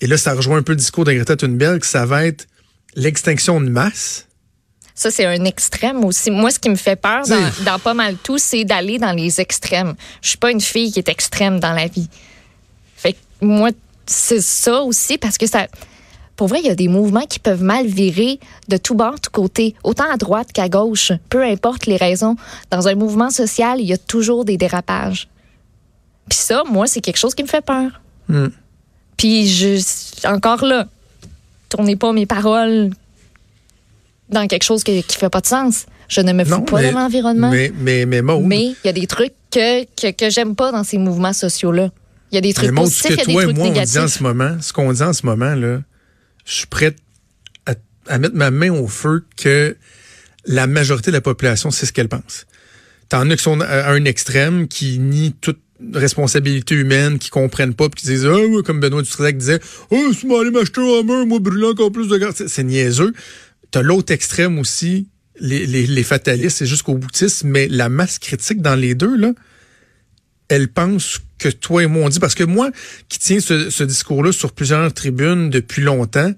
et 0.01 0.09
là, 0.09 0.19
ça 0.19 0.35
rejoint 0.35 0.59
un 0.59 0.63
peu 0.63 0.73
le 0.73 0.77
discours 0.77 1.05
de 1.05 1.13
Greta 1.13 1.37
Thunberg, 1.37 1.85
ça 1.85 2.05
va 2.05 2.27
être 2.27 2.47
l'extinction 2.97 3.61
de 3.61 3.69
masse. 3.69 4.27
Ça, 4.93 5.13
c'est 5.13 5.25
un 5.25 5.45
extrême 5.45 6.05
aussi. 6.05 6.33
Moi, 6.33 6.51
ce 6.51 6.59
qui 6.59 6.69
me 6.69 6.75
fait 6.75 6.97
peur 6.97 7.23
dans, 7.65 7.79
pas 7.79 7.95
mal 7.95 8.17
tout, 8.17 8.39
c'est 8.39 8.65
d'aller 8.65 8.99
dans 8.99 9.13
les 9.13 9.41
extrêmes. 9.41 9.95
Je 10.21 10.31
suis 10.31 10.39
pas 10.39 10.51
une 10.51 10.61
fille 10.61 10.91
qui 10.91 10.99
est 10.99 11.09
extrême 11.09 11.61
dans 11.61 11.73
la 11.73 11.87
vie. 11.87 12.09
Fait 12.97 13.13
que 13.13 13.19
moi, 13.41 13.71
c'est 14.07 14.41
ça 14.41 14.83
aussi 14.83 15.17
parce 15.17 15.39
que 15.39 15.47
ça. 15.47 15.69
Pour 16.35 16.49
vrai, 16.49 16.59
il 16.61 16.67
y 16.67 16.71
a 16.71 16.75
des 16.75 16.89
mouvements 16.89 17.27
qui 17.27 17.39
peuvent 17.39 17.63
mal 17.63 17.87
virer 17.87 18.41
de 18.67 18.77
tout 18.77 18.95
bord, 18.95 19.21
tout 19.21 19.31
côté, 19.31 19.77
autant 19.85 20.11
à 20.11 20.17
droite 20.17 20.53
qu'à 20.53 20.69
gauche. 20.69 21.13
Peu 21.31 21.45
importe 21.45 21.87
les 21.87 21.97
raisons. 21.97 22.35
Dans 22.71 22.89
un 22.89 22.97
mouvement 22.97 23.31
social, 23.31 23.81
il 23.81 23.87
y 23.87 23.93
a 23.93 23.99
toujours 23.99 24.45
des 24.45 24.57
dérapages. 24.57 25.29
Puis 26.29 26.39
ça, 26.39 26.63
moi, 26.69 26.87
c'est 26.87 27.01
quelque 27.01 27.19
chose 27.19 27.35
qui 27.35 27.43
me 27.43 27.49
fait 27.49 27.65
peur. 27.65 28.01
Hmm. 28.29 28.49
Puis 29.17 29.49
je, 29.49 30.27
encore 30.27 30.65
là, 30.65 30.87
tournez 31.69 31.97
pas 31.97 32.13
mes 32.13 32.27
paroles 32.27 32.91
dans 34.29 34.47
quelque 34.47 34.63
chose 34.63 34.85
qui, 34.85 35.03
qui 35.03 35.17
fait 35.17 35.31
pas 35.31 35.41
de 35.41 35.47
sens. 35.47 35.87
Je 36.09 36.21
ne 36.21 36.33
me 36.33 36.45
fous 36.45 36.63
pas 36.63 36.83
de 36.83 36.89
l'environnement. 36.89 37.51
Mais, 37.51 37.73
mais, 37.77 38.07
mais, 38.07 38.23
mais 38.23 38.65
il 38.67 38.77
y 38.85 38.89
a 38.89 38.93
des 38.93 39.07
trucs 39.07 39.35
que, 39.51 39.85
que, 39.85 40.11
que 40.13 40.31
j'aime 40.31 40.55
pas 40.55 40.73
dans 40.73 40.85
ces 40.85 40.99
mouvements 40.99 41.33
sociaux-là. 41.33 41.91
Il 42.31 42.35
y 42.35 42.39
a 42.39 42.41
des 42.41 42.53
trucs 42.53 42.75
positifs, 42.75 43.11
il 43.27 43.33
y 43.33 43.39
a 43.39 43.47
des 43.47 43.53
trucs 43.53 43.57
négatifs. 43.57 43.97
On 43.97 44.01
dit 44.01 44.05
en 44.05 44.09
ce 44.09 44.23
moment, 44.23 44.57
ce 44.61 44.73
qu'on 44.73 44.93
dit 44.93 45.03
en 45.03 45.13
ce 45.13 45.25
moment, 45.25 45.55
là, 45.55 45.81
je 46.45 46.53
suis 46.53 46.67
prête 46.67 46.99
à 47.67 47.75
à 48.09 48.19
mettre 48.19 48.35
ma 48.35 48.51
main 48.51 48.71
au 48.71 48.87
feu 48.87 49.25
que 49.37 49.77
la 50.47 50.67
majorité 50.67 51.11
de 51.11 51.17
la 51.17 51.21
population 51.21 51.71
sait 51.71 51.87
ce 51.87 51.93
qu'elle 51.93 52.09
pense. 52.09 52.47
T'en 53.09 53.31
as 53.31 53.37
qui 53.37 53.43
sont 53.43 53.61
à 53.61 53.91
un 53.91 54.05
extrême, 54.05 54.69
qui 54.69 54.99
nient 54.99 55.35
toute 55.41 55.61
responsabilité 55.95 56.75
humaine, 56.75 57.19
qui 57.19 57.31
comprennent 57.31 57.75
pas, 57.75 57.89
puis 57.89 58.03
qui 58.03 58.09
disent, 58.09 58.27
ah 58.27 58.37
oui, 58.49 58.63
comme 58.63 58.81
Benoît 58.81 59.03
Dutrisac 59.03 59.37
disait, 59.37 59.61
oh, 59.91 60.13
si 60.13 60.27
m'allais 60.27 60.51
m'acheter 60.51 60.81
un 60.81 61.01
Hummer, 61.01 61.27
moi, 61.27 61.39
brûlant 61.39 61.71
encore 61.71 61.93
plus 61.93 62.09
de 62.09 62.17
gaz. 62.17 62.45
C'est 62.47 62.65
niaiseux. 62.65 63.13
T'as 63.71 63.83
l'autre 63.83 64.13
extrême 64.13 64.59
aussi, 64.59 65.09
les, 65.41 65.67
les, 65.67 65.87
les 65.87 66.03
fatalistes, 66.03 66.59
c'est 66.59 66.67
jusqu'au 66.67 66.95
boutisme, 66.95 67.49
mais 67.49 67.69
la 67.69 67.89
masse 67.89 68.19
critique 68.19 68.61
dans 68.61 68.75
les 68.75 68.95
deux, 68.95 69.17
là, 69.17 69.33
elle 70.49 70.69
pense 70.69 71.21
que 71.39 71.49
toi 71.49 71.83
et 71.83 71.87
moi 71.87 72.07
on 72.07 72.09
dit. 72.09 72.19
Parce 72.19 72.35
que 72.35 72.45
moi, 72.45 72.71
qui 73.09 73.19
tiens 73.19 73.41
ce, 73.41 73.71
ce 73.71 73.85
discours-là 73.85 74.33
sur 74.33 74.53
plusieurs 74.53 74.93
tribunes 74.93 75.51
depuis 75.51 75.83
longtemps, 75.83 76.33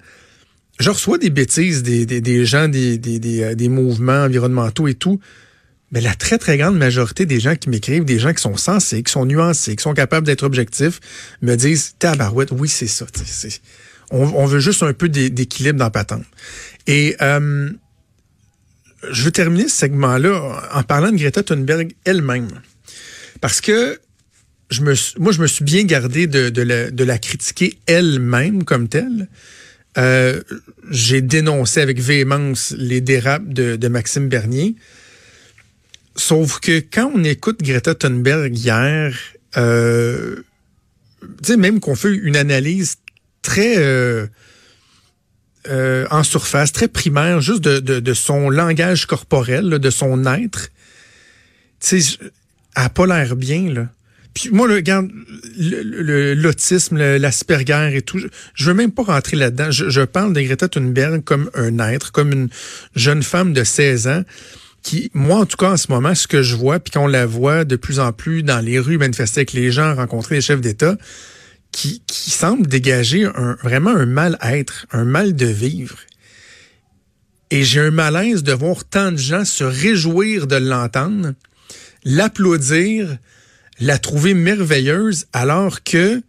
je 0.80 0.90
reçois 0.90 1.18
des 1.18 1.30
bêtises 1.30 1.82
des, 1.82 2.06
des, 2.06 2.20
des 2.20 2.44
gens, 2.44 2.68
des, 2.68 2.98
des, 2.98 3.18
des, 3.18 3.42
euh, 3.42 3.54
des 3.54 3.68
mouvements 3.68 4.24
environnementaux 4.24 4.88
et 4.88 4.94
tout. 4.94 5.20
Mais 5.92 6.00
la 6.00 6.14
très, 6.14 6.38
très 6.38 6.56
grande 6.56 6.78
majorité 6.78 7.26
des 7.26 7.40
gens 7.40 7.56
qui 7.56 7.68
m'écrivent, 7.68 8.04
des 8.04 8.18
gens 8.18 8.32
qui 8.32 8.42
sont 8.42 8.56
sensés, 8.56 9.02
qui 9.02 9.10
sont 9.10 9.26
nuancés, 9.26 9.74
qui 9.74 9.82
sont 9.82 9.94
capables 9.94 10.26
d'être 10.26 10.44
objectifs, 10.44 11.00
me 11.42 11.56
disent 11.56 11.94
Tabarouette, 11.98 12.52
oui, 12.52 12.68
c'est 12.68 12.86
ça. 12.86 13.06
On, 14.12 14.46
veut 14.46 14.60
juste 14.60 14.82
un 14.82 14.92
peu 14.92 15.08
d'équilibre 15.08 15.78
dans 15.78 15.90
patente. 15.90 16.24
Et 16.86 17.16
euh, 17.20 17.70
je 19.10 19.22
veux 19.22 19.30
terminer 19.30 19.68
ce 19.68 19.76
segment-là 19.76 20.68
en 20.72 20.82
parlant 20.82 21.10
de 21.10 21.16
Greta 21.16 21.42
Thunberg 21.42 21.94
elle-même. 22.04 22.48
Parce 23.40 23.60
que 23.60 23.98
je 24.70 24.82
me, 24.82 24.94
moi, 25.18 25.32
je 25.32 25.40
me 25.40 25.46
suis 25.46 25.64
bien 25.64 25.84
gardé 25.84 26.26
de, 26.26 27.02
la, 27.02 27.18
critiquer 27.18 27.78
elle-même 27.86 28.64
comme 28.64 28.88
telle. 28.88 29.28
Euh, 29.98 30.40
j'ai 30.90 31.20
dénoncé 31.20 31.80
avec 31.80 32.00
véhémence 32.00 32.72
les 32.76 33.00
dérapes 33.00 33.48
de, 33.48 33.88
Maxime 33.88 34.28
Bernier. 34.28 34.76
Sauf 36.16 36.60
que 36.60 36.80
quand 36.80 37.12
on 37.14 37.24
écoute 37.24 37.62
Greta 37.62 37.94
Thunberg 37.94 38.56
hier, 38.56 39.16
euh, 39.56 40.36
tu 41.20 41.52
sais, 41.52 41.56
même 41.56 41.80
qu'on 41.80 41.94
fait 41.94 42.12
une 42.12 42.36
analyse 42.36 42.96
très 43.42 43.78
euh, 43.78 44.26
euh, 45.68 46.06
en 46.10 46.22
surface, 46.22 46.72
très 46.72 46.88
primaire, 46.88 47.40
juste 47.40 47.62
de, 47.62 47.78
de, 48.00 48.14
son 48.14 48.50
langage 48.50 49.06
corporel, 49.06 49.68
de 49.68 49.90
son 49.90 50.24
être, 50.26 50.70
tu 51.80 52.00
sais, 52.00 52.18
elle 52.76 52.88
pas 52.90 53.06
l'air 53.06 53.36
bien, 53.36 53.72
là. 53.72 53.88
Puis 54.32 54.50
moi, 54.50 54.68
le, 54.68 54.76
regarde, 54.76 55.10
l'autisme, 55.58 56.96
l'asperger 56.96 57.96
et 57.96 58.02
tout, 58.02 58.20
je, 58.54 58.64
veux 58.64 58.74
même 58.74 58.92
pas 58.92 59.02
rentrer 59.02 59.36
là-dedans. 59.36 59.72
Je, 59.72 59.90
je, 59.90 60.02
parle 60.02 60.32
de 60.32 60.40
Greta 60.40 60.68
Thunberg 60.68 61.24
comme 61.24 61.50
un 61.54 61.78
être, 61.80 62.12
comme 62.12 62.32
une 62.32 62.48
jeune 62.94 63.24
femme 63.24 63.52
de 63.52 63.64
16 63.64 64.06
ans 64.06 64.22
qui, 64.82 65.10
moi 65.14 65.40
en 65.40 65.46
tout 65.46 65.56
cas 65.56 65.72
en 65.72 65.76
ce 65.76 65.90
moment, 65.90 66.14
ce 66.14 66.26
que 66.26 66.42
je 66.42 66.56
vois, 66.56 66.80
puis 66.80 66.92
qu'on 66.92 67.06
la 67.06 67.26
voit 67.26 67.64
de 67.64 67.76
plus 67.76 68.00
en 68.00 68.12
plus 68.12 68.42
dans 68.42 68.60
les 68.60 68.78
rues, 68.78 68.98
manifester 68.98 69.40
avec 69.40 69.52
les 69.52 69.70
gens, 69.70 69.94
rencontrer 69.94 70.36
les 70.36 70.40
chefs 70.40 70.60
d'État, 70.60 70.96
qui, 71.72 72.02
qui 72.06 72.30
semble 72.30 72.66
dégager 72.66 73.24
un, 73.24 73.56
vraiment 73.62 73.90
un 73.90 74.06
mal-être, 74.06 74.86
un 74.90 75.04
mal 75.04 75.34
de 75.34 75.46
vivre. 75.46 75.98
Et 77.50 77.64
j'ai 77.64 77.80
un 77.80 77.90
malaise 77.90 78.42
de 78.42 78.52
voir 78.52 78.84
tant 78.84 79.12
de 79.12 79.16
gens 79.16 79.44
se 79.44 79.64
réjouir 79.64 80.46
de 80.46 80.56
l'entendre, 80.56 81.34
l'applaudir, 82.04 83.18
la 83.80 83.98
trouver 83.98 84.34
merveilleuse, 84.34 85.26
alors 85.32 85.82
que 85.82 86.22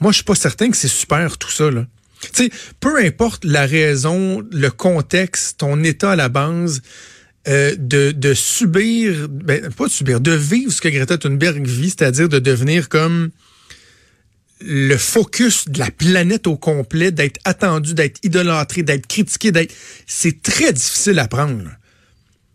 moi, 0.00 0.12
je 0.12 0.16
suis 0.16 0.24
pas 0.24 0.34
certain 0.34 0.70
que 0.70 0.76
c'est 0.76 0.88
super 0.88 1.38
tout 1.38 1.50
ça. 1.50 1.70
Là. 1.70 1.86
sais, 2.32 2.50
peu 2.80 2.98
importe 2.98 3.44
la 3.44 3.64
raison, 3.64 4.44
le 4.50 4.70
contexte, 4.70 5.58
ton 5.58 5.82
état 5.82 6.12
à 6.12 6.16
la 6.16 6.28
base, 6.28 6.82
euh, 7.46 7.74
de, 7.78 8.34
subir, 8.34 9.28
ben, 9.28 9.70
pas 9.70 9.86
de 9.86 9.90
subir, 9.90 10.20
de 10.20 10.32
vivre 10.32 10.72
ce 10.72 10.80
que 10.80 10.88
Greta 10.88 11.18
Thunberg 11.18 11.66
vit, 11.66 11.90
c'est-à-dire 11.90 12.28
de 12.28 12.38
devenir 12.38 12.88
comme 12.88 13.30
le 14.60 14.96
focus 14.96 15.68
de 15.68 15.78
la 15.78 15.90
planète 15.90 16.46
au 16.46 16.56
complet, 16.56 17.10
d'être 17.10 17.38
attendu, 17.44 17.92
d'être 17.92 18.18
idolâtré, 18.22 18.82
d'être 18.82 19.06
critiqué, 19.06 19.52
d'être, 19.52 19.74
c'est 20.06 20.42
très 20.42 20.72
difficile 20.72 21.18
à 21.18 21.28
prendre 21.28 21.70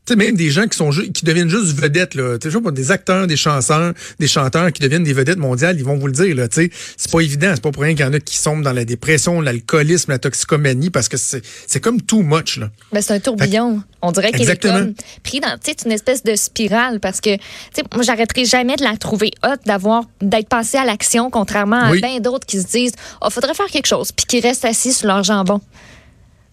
sais, 0.10 0.15
même 0.15 0.36
des 0.36 0.50
gens 0.50 0.67
qui 0.67 0.78
sont 0.78 0.89
qui 0.89 1.26
deviennent 1.26 1.50
juste 1.50 1.80
vedettes, 1.80 2.15
là. 2.15 2.38
Tu 2.38 2.52
sais, 2.52 2.60
des 2.72 2.91
acteurs, 2.91 3.28
des 3.28 3.38
chanteurs, 3.38 3.93
des 4.19 4.28
chanteurs 4.28 4.72
qui 4.72 4.82
deviennent 4.82 5.04
des 5.04 5.13
vedettes 5.13 5.38
mondiales, 5.38 5.78
ils 5.78 5.86
vont 5.86 5.98
vous 5.98 6.08
le 6.08 6.13
dire, 6.13 6.36
là. 6.36 6.48
Tu 6.48 6.63
sais, 6.63 6.72
c'est 6.98 7.12
pas 7.12 7.22
évident. 7.22 7.52
C'est 7.54 7.63
pas 7.63 7.72
pour 7.72 7.84
rien 7.84 7.93
qu'il 7.93 8.06
y 8.06 8.08
en 8.08 8.13
a 8.13 8.19
qui 8.19 8.38
sont 8.38 8.60
dans 8.60 8.74
la 8.74 8.86
dépression, 8.86 9.41
l'alcoolisme, 9.41 10.12
la 10.12 10.19
toxicomanie, 10.19 10.89
parce 10.89 11.10
que 11.10 11.17
c'est 11.17 11.80
comme 11.80 12.02
too 12.02 12.22
much, 12.22 12.58
là. 12.58 12.69
Ben, 12.91 13.02
c'est 13.02 13.13
un 13.13 13.19
tourbillon. 13.19 13.82
On 14.02 14.12
dirait 14.12 14.32
qu'il 14.32 14.50
est 14.50 14.62
comme 14.62 14.93
pris 15.24 15.39
dans, 15.39 15.58
tu 15.58 15.72
sais, 15.72 15.78
une 15.86 15.91
espèce 15.91 16.24
de 16.24 16.36
spirale, 16.36 17.00
parce 17.00 17.22
que, 17.22 17.36
tu 17.36 17.41
sais, 17.74 17.84
moi, 17.93 18.04
j'arrêterai 18.04 18.45
jamais 18.45 18.76
de 18.76 18.84
la 18.84 18.95
trouver 18.98 19.32
haute, 19.45 19.62
d'avoir, 19.65 20.04
d'être 20.22 20.48
passé 20.50 20.78
à 20.78 20.86
l'action, 20.86 21.30
contrairement 21.30 21.82
à 21.82 21.91
bien 21.93 22.19
d'autres 22.19 22.45
qui 22.45 22.62
se 22.62 22.67
disent, 22.67 22.93
oh, 23.22 23.30
faudrait 23.30 23.54
faire 23.54 23.67
quelque 23.67 23.88
chose, 23.88 24.12
puis 24.12 24.26
qui 24.26 24.39
restent 24.39 24.65
assis 24.65 24.93
sur 24.93 25.08
leur 25.08 25.24
jambon. 25.24 25.62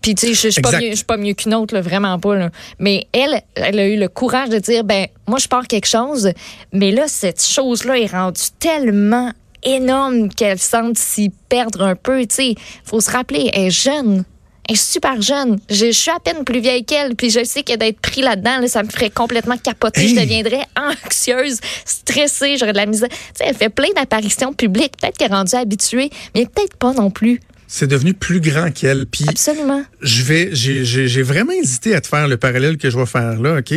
Puis, 0.06 0.14
tu 0.14 0.28
sais, 0.28 0.34
je 0.34 0.48
suis 0.50 0.62
pas, 0.62 0.78
mieux, 0.78 0.92
pas 1.04 1.16
mieux 1.16 1.34
qu'une 1.34 1.52
autre, 1.52 1.76
vraiment 1.80 2.16
pas. 2.20 2.36
Là. 2.36 2.50
Mais 2.78 3.08
elle, 3.12 3.42
elle 3.56 3.80
a 3.80 3.88
eu 3.88 3.98
le 3.98 4.06
courage 4.06 4.50
de 4.50 4.60
dire, 4.60 4.84
ben, 4.84 5.08
moi, 5.26 5.40
je 5.40 5.48
pars 5.48 5.66
quelque 5.66 5.88
chose, 5.88 6.30
mais 6.72 6.92
là, 6.92 7.08
cette 7.08 7.42
chose-là 7.42 7.98
est 7.98 8.06
rendue 8.06 8.40
tellement 8.60 9.32
énorme 9.64 10.28
qu'elle 10.28 10.60
semble 10.60 10.96
s'y 10.96 11.32
perdre 11.48 11.82
un 11.82 11.96
peu. 11.96 12.20
Tu 12.20 12.34
sais, 12.36 12.54
faut 12.84 13.00
se 13.00 13.10
rappeler, 13.10 13.50
elle 13.52 13.64
est 13.64 13.70
jeune. 13.72 14.22
Elle 14.68 14.76
est 14.76 14.78
super 14.80 15.20
jeune. 15.20 15.58
Je, 15.68 15.90
suis 15.90 16.12
à 16.12 16.20
peine 16.20 16.44
plus 16.44 16.60
vieille 16.60 16.84
qu'elle, 16.84 17.16
puis 17.16 17.30
je 17.30 17.42
sais 17.42 17.64
que 17.64 17.74
d'être 17.74 17.98
pris 17.98 18.22
là-dedans, 18.22 18.64
ça 18.68 18.84
me 18.84 18.88
ferait 18.88 19.10
complètement 19.10 19.56
capoter. 19.58 20.06
Je 20.06 20.14
deviendrais 20.14 20.66
anxieuse, 20.76 21.58
stressée, 21.84 22.58
j'aurais 22.58 22.74
de 22.74 22.78
la 22.78 22.86
misère. 22.86 23.08
Tu 23.08 23.16
sais, 23.34 23.44
elle 23.48 23.56
fait 23.56 23.70
plein 23.70 23.90
d'apparitions 23.96 24.52
publiques. 24.52 24.92
Peut-être 25.00 25.18
qu'elle 25.18 25.32
est 25.32 25.34
rendue 25.34 25.56
habituée, 25.56 26.10
mais 26.36 26.46
peut-être 26.46 26.76
pas 26.76 26.92
non 26.92 27.10
plus. 27.10 27.40
C'est 27.68 27.86
devenu 27.86 28.14
plus 28.14 28.40
grand 28.40 28.70
qu'elle. 28.70 29.06
Puis 29.06 29.24
Absolument. 29.28 29.84
Je 30.00 30.22
vais, 30.22 30.50
j'ai 30.52 31.22
vraiment 31.22 31.52
hésité 31.52 31.94
à 31.94 32.00
te 32.00 32.06
faire 32.06 32.28
le 32.28 32.36
parallèle 32.36 32.76
que 32.78 32.90
je 32.90 32.98
vais 32.98 33.06
faire 33.06 33.40
là, 33.40 33.58
ok? 33.58 33.72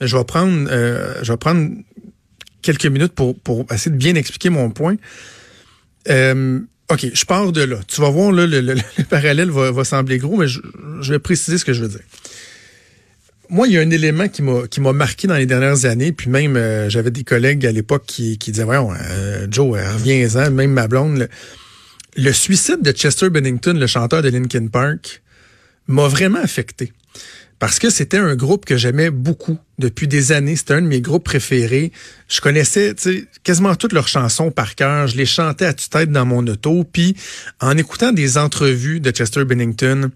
Mais 0.00 0.06
je 0.06 0.16
vais 0.16 0.24
prendre, 0.24 0.68
euh, 0.70 1.14
je 1.22 1.32
vais 1.32 1.38
prendre 1.38 1.70
quelques 2.62 2.86
minutes 2.86 3.12
pour 3.12 3.38
pour 3.38 3.66
essayer 3.72 3.90
de 3.90 3.96
bien 3.96 4.14
expliquer 4.14 4.50
mon 4.50 4.70
point. 4.70 4.96
Euh, 6.08 6.60
ok, 6.90 7.06
je 7.12 7.24
pars 7.24 7.50
de 7.50 7.62
là. 7.62 7.78
Tu 7.88 8.00
vas 8.00 8.10
voir 8.10 8.30
là, 8.32 8.46
le, 8.46 8.60
le, 8.60 8.74
parallèle 9.08 9.50
va, 9.50 9.70
va, 9.72 9.84
sembler 9.84 10.18
gros, 10.18 10.36
mais 10.36 10.48
je, 10.48 10.60
je, 11.00 11.12
vais 11.12 11.18
préciser 11.18 11.58
ce 11.58 11.64
que 11.64 11.72
je 11.72 11.82
veux 11.82 11.88
dire. 11.88 12.00
Moi, 13.48 13.68
il 13.68 13.74
y 13.74 13.78
a 13.78 13.80
un 13.80 13.90
élément 13.90 14.28
qui 14.28 14.42
m'a 14.42 14.66
qui 14.68 14.80
m'a 14.80 14.92
marqué 14.92 15.26
dans 15.26 15.36
les 15.36 15.46
dernières 15.46 15.84
années, 15.86 16.12
puis 16.12 16.30
même 16.30 16.56
euh, 16.56 16.88
j'avais 16.88 17.10
des 17.10 17.24
collègues 17.24 17.66
à 17.66 17.72
l'époque 17.72 18.04
qui, 18.06 18.38
qui 18.38 18.52
disaient 18.52 18.64
voyons, 18.64 18.90
Joe, 19.50 19.78
reviens-en, 19.78 20.50
même 20.50 20.72
ma 20.72 20.86
blonde. 20.86 21.28
Le 22.16 22.32
suicide 22.32 22.80
de 22.80 22.92
Chester 22.92 23.28
Bennington, 23.28 23.74
le 23.74 23.88
chanteur 23.88 24.22
de 24.22 24.28
Linkin 24.28 24.68
Park, 24.68 25.22
m'a 25.88 26.06
vraiment 26.06 26.38
affecté. 26.38 26.92
Parce 27.58 27.80
que 27.80 27.90
c'était 27.90 28.18
un 28.18 28.36
groupe 28.36 28.64
que 28.64 28.76
j'aimais 28.76 29.10
beaucoup 29.10 29.58
depuis 29.78 30.06
des 30.06 30.30
années. 30.30 30.54
C'était 30.54 30.74
un 30.74 30.82
de 30.82 30.86
mes 30.86 31.00
groupes 31.00 31.24
préférés. 31.24 31.90
Je 32.28 32.40
connaissais 32.40 32.94
quasiment 33.42 33.74
toutes 33.74 33.92
leurs 33.92 34.06
chansons 34.06 34.52
par 34.52 34.76
cœur. 34.76 35.08
Je 35.08 35.16
les 35.16 35.26
chantais 35.26 35.64
à 35.64 35.72
tue-tête 35.72 36.10
dans 36.12 36.24
mon 36.24 36.46
auto. 36.46 36.84
Puis 36.84 37.16
en 37.60 37.76
écoutant 37.76 38.12
des 38.12 38.38
entrevues 38.38 39.00
de 39.00 39.10
Chester 39.10 39.44
Bennington, 39.44 40.10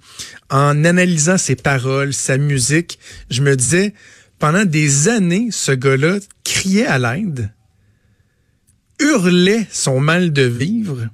en 0.50 0.84
analysant 0.84 1.38
ses 1.38 1.56
paroles, 1.56 2.12
sa 2.12 2.38
musique, 2.38 2.98
je 3.30 3.42
me 3.42 3.56
disais, 3.56 3.92
pendant 4.38 4.64
des 4.64 5.08
années, 5.08 5.48
ce 5.50 5.72
gars-là 5.72 6.18
criait 6.44 6.86
à 6.86 6.98
l'aide, 6.98 7.50
hurlait 9.00 9.66
son 9.72 10.00
mal 10.00 10.32
de 10.32 10.42
vivre 10.42 11.08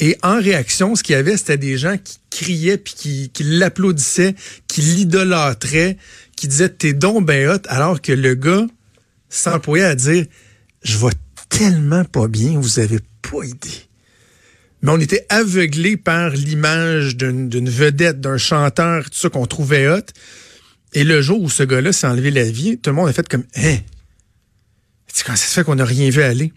et 0.00 0.16
en 0.22 0.40
réaction, 0.40 0.96
ce 0.96 1.02
qu'il 1.02 1.12
y 1.12 1.16
avait, 1.16 1.36
c'était 1.36 1.58
des 1.58 1.76
gens 1.76 1.96
qui 2.02 2.18
criaient, 2.30 2.78
puis 2.78 3.30
qui, 3.32 3.44
l'applaudissaient, 3.44 4.34
qui 4.66 4.80
l'idolâtraient, 4.80 5.98
qui 6.36 6.48
disaient 6.48 6.68
«t'es 6.70 6.94
donc 6.94 7.26
ben 7.26 7.50
hot», 7.50 7.62
alors 7.68 8.00
que 8.00 8.12
le 8.12 8.34
gars 8.34 8.66
s'employait 9.28 9.84
à 9.84 9.94
dire 9.94 10.24
«je 10.82 10.96
vais 10.96 11.12
tellement 11.50 12.04
pas 12.04 12.28
bien, 12.28 12.58
vous 12.58 12.78
avez 12.78 12.98
pas 13.20 13.44
idée». 13.44 13.68
Mais 14.82 14.90
on 14.90 14.98
était 14.98 15.26
aveuglé 15.28 15.98
par 15.98 16.30
l'image 16.30 17.18
d'une 17.18 17.68
vedette, 17.68 18.22
d'un 18.22 18.38
chanteur, 18.38 19.04
tout 19.10 19.18
ça 19.18 19.28
qu'on 19.28 19.44
trouvait 19.44 19.86
hot. 19.86 20.00
Et 20.94 21.04
le 21.04 21.20
jour 21.20 21.42
où 21.42 21.50
ce 21.50 21.62
gars-là 21.62 21.92
s'est 21.92 22.06
enlevé 22.06 22.30
la 22.30 22.50
vie, 22.50 22.78
tout 22.78 22.88
le 22.88 22.96
monde 22.96 23.10
a 23.10 23.12
fait 23.12 23.28
comme 23.28 23.44
«hein, 23.54 23.76
quand 25.26 25.36
ça 25.36 25.46
se 25.46 25.52
fait 25.52 25.64
qu'on 25.64 25.74
n'a 25.74 25.84
rien 25.84 26.08
vu 26.08 26.22
aller». 26.22 26.54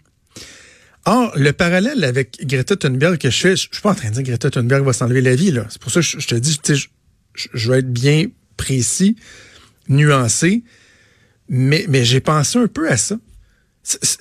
Or, 1.06 1.32
le 1.36 1.52
parallèle 1.52 2.02
avec 2.04 2.46
Greta 2.46 2.76
Thunberg 2.76 3.18
que 3.18 3.30
je 3.30 3.38
fais, 3.38 3.56
je, 3.56 3.68
suis 3.70 3.82
pas 3.82 3.90
en 3.90 3.94
train 3.94 4.08
de 4.08 4.14
dire 4.14 4.22
que 4.22 4.28
Greta 4.28 4.50
Thunberg 4.50 4.84
va 4.84 4.92
s'enlever 4.92 5.20
la 5.20 5.34
vie, 5.34 5.50
là. 5.50 5.66
C'est 5.68 5.80
pour 5.80 5.92
ça 5.92 6.00
que 6.00 6.06
je, 6.06 6.26
te 6.26 6.34
dis, 6.34 6.58
je, 6.66 7.48
je, 7.52 7.70
vais 7.70 7.80
être 7.80 7.92
bien 7.92 8.26
précis, 8.56 9.16
nuancé, 9.88 10.64
mais, 11.48 11.84
mais 11.88 12.04
j'ai 12.04 12.20
pensé 12.20 12.58
un 12.58 12.68
peu 12.68 12.90
à 12.90 12.96
ça. 12.96 13.18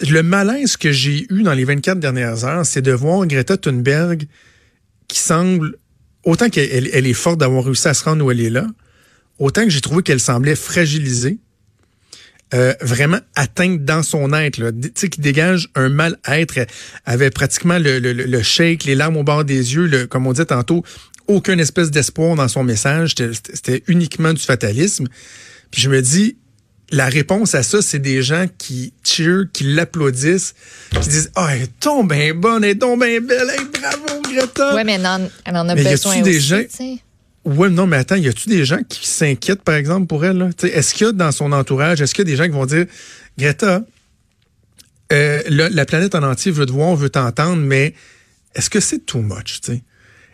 Le 0.02 0.22
malaise 0.24 0.76
que 0.76 0.92
j'ai 0.92 1.26
eu 1.30 1.44
dans 1.44 1.54
les 1.54 1.64
24 1.64 2.00
dernières 2.00 2.44
heures, 2.44 2.66
c'est 2.66 2.82
de 2.82 2.92
voir 2.92 3.26
Greta 3.28 3.56
Thunberg 3.56 4.28
qui 5.08 5.20
semble 5.20 5.78
autant 6.26 6.50
qu'elle 6.50 6.90
elle 6.94 7.08
est 7.08 7.14
forte 7.14 7.40
d'avoir 7.40 7.64
réussi 7.64 7.88
à 7.88 7.94
se 7.94 8.04
rendre 8.04 8.26
où 8.26 8.32
elle 8.32 8.42
est 8.42 8.50
là, 8.50 8.68
autant 9.40 9.64
que 9.64 9.70
j'ai 9.70 9.82
trouvé 9.82 10.04
qu'elle 10.04 10.20
semblait 10.20 10.56
fragilisée, 10.56 11.38
euh, 12.54 12.74
vraiment 12.82 13.20
atteinte 13.36 13.84
dans 13.84 14.04
son 14.04 14.32
être, 14.34 14.58
là, 14.58 14.72
tu 14.72 14.92
sais, 14.96 15.10
qui 15.10 15.22
dégage 15.22 15.70
un 15.76 15.90
mal-être. 15.90 16.58
Elle 16.58 16.68
avait 17.06 17.32
pratiquement 17.32 17.80
le, 17.80 18.00
le, 18.00 18.14
le, 18.14 18.44
shake, 18.44 18.84
les 18.84 18.96
larmes 18.96 19.18
au 19.18 19.24
bord 19.24 19.44
des 19.44 19.74
yeux, 19.74 19.88
le, 19.88 20.06
comme 20.06 20.28
on 20.28 20.34
dit 20.34 20.46
tantôt, 20.46 20.84
aucune 21.28 21.60
espèce 21.60 21.90
d'espoir 21.90 22.36
dans 22.36 22.48
son 22.48 22.64
message. 22.64 23.16
C'était 23.16 23.84
uniquement 23.88 24.34
du 24.34 24.42
fatalisme. 24.42 25.08
Puis 25.72 25.82
je 25.82 25.90
me 25.90 26.02
dis, 26.02 26.38
la 26.92 27.08
réponse 27.08 27.56
à 27.56 27.64
ça, 27.64 27.82
c'est 27.82 28.00
des 28.00 28.22
gens 28.22 28.46
qui 28.58 28.94
cheer, 29.04 29.46
qui 29.52 29.64
l'applaudissent, 29.64 30.54
qui 30.92 31.10
disent 31.10 31.32
Ah, 31.36 31.48
oh, 31.48 31.52
elle 31.52 31.62
est 31.64 31.84
donc 31.84 32.12
bien 32.14 32.34
bonne, 32.36 32.64
elle 32.64 32.72
est 32.72 32.76
donc 32.76 33.04
bien 33.04 33.20
belle, 33.20 33.48
bravo, 33.82 34.22
Greta. 34.22 34.76
Oui, 34.76 34.82
mais 34.86 34.94
elle 34.94 35.08
en, 35.08 35.28
elle 35.46 35.58
en 35.58 35.70
a 35.70 35.76
mais 35.76 35.84
besoin 35.84 36.18
y 36.18 36.20
a 36.20 36.22
des 36.22 36.40
gens... 36.40 36.62
Oui, 37.46 37.70
non, 37.70 37.88
mais 37.88 37.98
attends, 37.98 38.16
y 38.16 38.28
a-tu 38.28 38.48
des 38.48 38.64
gens 38.64 38.82
qui 38.88 39.08
s'inquiètent, 39.08 39.64
par 39.64 39.76
exemple, 39.76 40.08
pour 40.08 40.24
elle? 40.24 40.52
Est-ce 40.62 40.94
qu'il 40.94 41.08
y 41.08 41.10
a 41.10 41.14
dans 41.14 41.32
son 41.32 41.52
entourage, 41.52 42.02
est-ce 42.02 42.14
qu'il 42.14 42.28
y 42.28 42.32
a 42.32 42.32
des 42.32 42.38
gens 42.38 42.46
qui 42.46 42.52
vont 42.52 42.66
dire 42.66 42.86
Greta, 43.38 43.84
euh, 45.12 45.42
la 45.50 45.86
planète 45.86 46.16
en 46.16 46.24
entier 46.24 46.52
veut 46.52 46.66
te 46.66 46.72
voir, 46.72 46.96
veut 46.96 47.10
t'entendre, 47.10 47.62
mais 47.62 47.94
est-ce 48.56 48.70
que 48.70 48.80
c'est 48.80 49.06
too 49.06 49.22
much? 49.22 49.60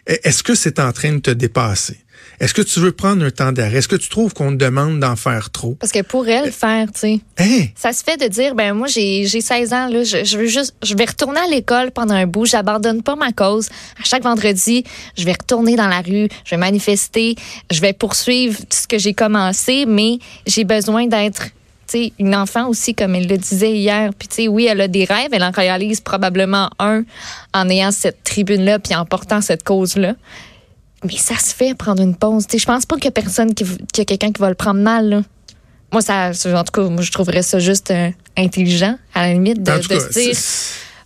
Est-ce 0.05 0.43
que 0.43 0.55
c'est 0.55 0.79
en 0.79 0.91
train 0.91 1.13
de 1.13 1.19
te 1.19 1.31
dépasser? 1.31 1.97
Est-ce 2.39 2.53
que 2.53 2.61
tu 2.61 2.79
veux 2.79 2.93
prendre 2.93 3.25
un 3.25 3.31
temps 3.31 3.51
d'arrêt? 3.51 3.79
Est-ce 3.79 3.89
que 3.89 3.97
tu 3.97 4.07
trouves 4.07 4.33
qu'on 4.33 4.51
te 4.51 4.55
demande 4.55 4.99
d'en 5.01 5.17
faire 5.17 5.49
trop? 5.49 5.75
Parce 5.75 5.91
que 5.91 6.01
pour 6.01 6.25
elle, 6.27 6.53
faire, 6.53 6.87
tu 6.87 6.99
sais. 6.99 7.19
Hein? 7.37 7.65
Ça 7.75 7.91
se 7.91 8.01
fait 8.01 8.15
de 8.15 8.27
dire, 8.27 8.55
ben 8.55 8.73
moi, 8.73 8.87
j'ai 8.87 9.25
16 9.25 9.73
ans, 9.73 9.89
là, 9.89 10.03
je, 10.03 10.37
veux 10.37 10.45
juste, 10.45 10.73
je 10.81 10.95
vais 10.95 11.03
retourner 11.03 11.41
à 11.41 11.47
l'école 11.47 11.91
pendant 11.91 12.13
un 12.13 12.27
bout, 12.27 12.45
j'abandonne 12.45 13.03
pas 13.03 13.17
ma 13.17 13.33
cause. 13.33 13.67
À 13.99 14.05
chaque 14.05 14.23
vendredi, 14.23 14.85
je 15.17 15.25
vais 15.25 15.33
retourner 15.33 15.75
dans 15.75 15.87
la 15.87 15.99
rue, 15.99 16.29
je 16.45 16.51
vais 16.51 16.57
manifester, 16.57 17.35
je 17.69 17.81
vais 17.81 17.93
poursuivre 17.93 18.57
ce 18.69 18.87
que 18.87 18.97
j'ai 18.97 19.13
commencé, 19.13 19.85
mais 19.85 20.19
j'ai 20.47 20.63
besoin 20.63 21.07
d'être 21.07 21.47
sais, 21.89 22.13
une 22.19 22.35
enfant 22.35 22.67
aussi, 22.67 22.93
comme 22.93 23.15
elle 23.15 23.27
le 23.27 23.37
disait 23.37 23.73
hier. 23.73 24.11
Puis, 24.17 24.27
tu 24.27 24.35
sais, 24.35 24.47
oui, 24.47 24.67
elle 24.69 24.81
a 24.81 24.87
des 24.87 25.05
rêves, 25.05 25.29
elle 25.31 25.43
en 25.43 25.51
réalise 25.51 26.01
probablement 26.01 26.69
un 26.79 27.03
en 27.53 27.69
ayant 27.69 27.91
cette 27.91 28.23
tribune-là 28.23 28.79
puis 28.79 28.95
en 28.95 29.05
portant 29.05 29.41
cette 29.41 29.63
cause-là. 29.63 30.15
Mais 31.03 31.17
ça 31.17 31.35
se 31.35 31.53
fait 31.53 31.75
prendre 31.75 32.03
une 32.03 32.15
pause. 32.15 32.45
Je 32.51 32.65
pense 32.65 32.85
pas 32.85 32.95
qu'il 32.95 33.05
y 33.05 33.09
a 33.09 33.11
personne 33.11 33.53
qui, 33.53 33.63
qu'il 33.63 33.99
y 33.99 34.01
a 34.01 34.05
quelqu'un 34.05 34.31
qui 34.31 34.41
va 34.41 34.49
le 34.49 34.55
prendre 34.55 34.81
mal. 34.81 35.23
Moi, 35.91 36.01
ça, 36.01 36.31
en 36.31 36.63
tout 36.63 36.71
cas, 36.71 36.89
moi, 36.89 37.01
je 37.01 37.11
trouverais 37.11 37.41
ça 37.41 37.59
juste 37.59 37.91
euh, 37.91 38.09
intelligent, 38.37 38.97
à 39.13 39.27
la 39.27 39.33
limite, 39.33 39.63
de, 39.63 39.71
se 39.81 40.11
dire 40.11 40.35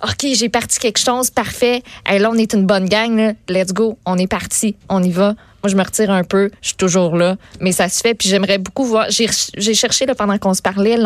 OK, 0.03 0.27
j'ai 0.35 0.49
parti 0.49 0.79
quelque 0.79 0.99
chose, 0.99 1.29
parfait. 1.29 1.81
là, 2.05 2.29
on 2.29 2.35
est 2.35 2.53
une 2.53 2.65
bonne 2.65 2.89
gang, 2.89 3.35
let's 3.47 3.71
go, 3.71 3.97
on 4.05 4.17
est 4.17 4.27
parti, 4.27 4.75
on 4.89 5.01
y 5.01 5.11
va. 5.11 5.35
Moi, 5.63 5.71
je 5.71 5.77
me 5.77 5.83
retire 5.83 6.11
un 6.11 6.25
peu, 6.25 6.51
je 6.61 6.67
suis 6.67 6.75
toujours 6.75 7.15
là, 7.15 7.37
mais 7.61 7.71
ça 7.71 7.87
se 7.87 8.01
fait. 8.01 8.13
Puis 8.13 8.27
j'aimerais 8.27 8.57
beaucoup 8.57 8.83
voir. 8.83 9.05
J'ai 9.09 9.73
cherché 9.73 10.05
là, 10.05 10.13
pendant 10.13 10.37
qu'on 10.37 10.53
se 10.53 10.61
parlait, 10.61 10.97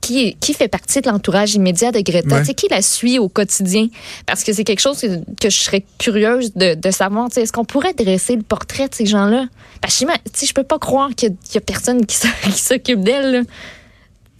qui, 0.00 0.36
qui 0.40 0.54
fait 0.54 0.68
partie 0.68 1.00
de 1.00 1.08
l'entourage 1.08 1.54
immédiat 1.54 1.92
de 1.92 2.00
Greta? 2.00 2.42
Qui 2.42 2.68
la 2.68 2.82
suit 2.82 3.18
au 3.18 3.28
quotidien? 3.28 3.88
Parce 4.26 4.44
que 4.44 4.52
c'est 4.52 4.64
quelque 4.64 4.80
chose 4.80 5.00
que, 5.00 5.50
je 5.50 5.56
serais 5.56 5.84
curieuse 5.98 6.52
de, 6.54 6.74
de 6.74 6.90
savoir. 6.90 7.28
Est-ce 7.34 7.52
qu'on 7.52 7.64
pourrait 7.64 7.94
dresser 7.94 8.36
le 8.36 8.42
portrait 8.42 8.88
de 8.88 8.94
ces 8.94 9.06
gens-là? 9.06 9.46
Parce 9.80 9.98
que 9.98 10.46
je 10.46 10.52
peux 10.52 10.62
pas 10.62 10.78
croire 10.78 11.10
qu'il 11.16 11.34
y, 11.54 11.56
a 11.56 11.60
personne 11.60 12.04
qui 12.06 12.18
s'occupe 12.52 13.02
d'elle. 13.02 13.44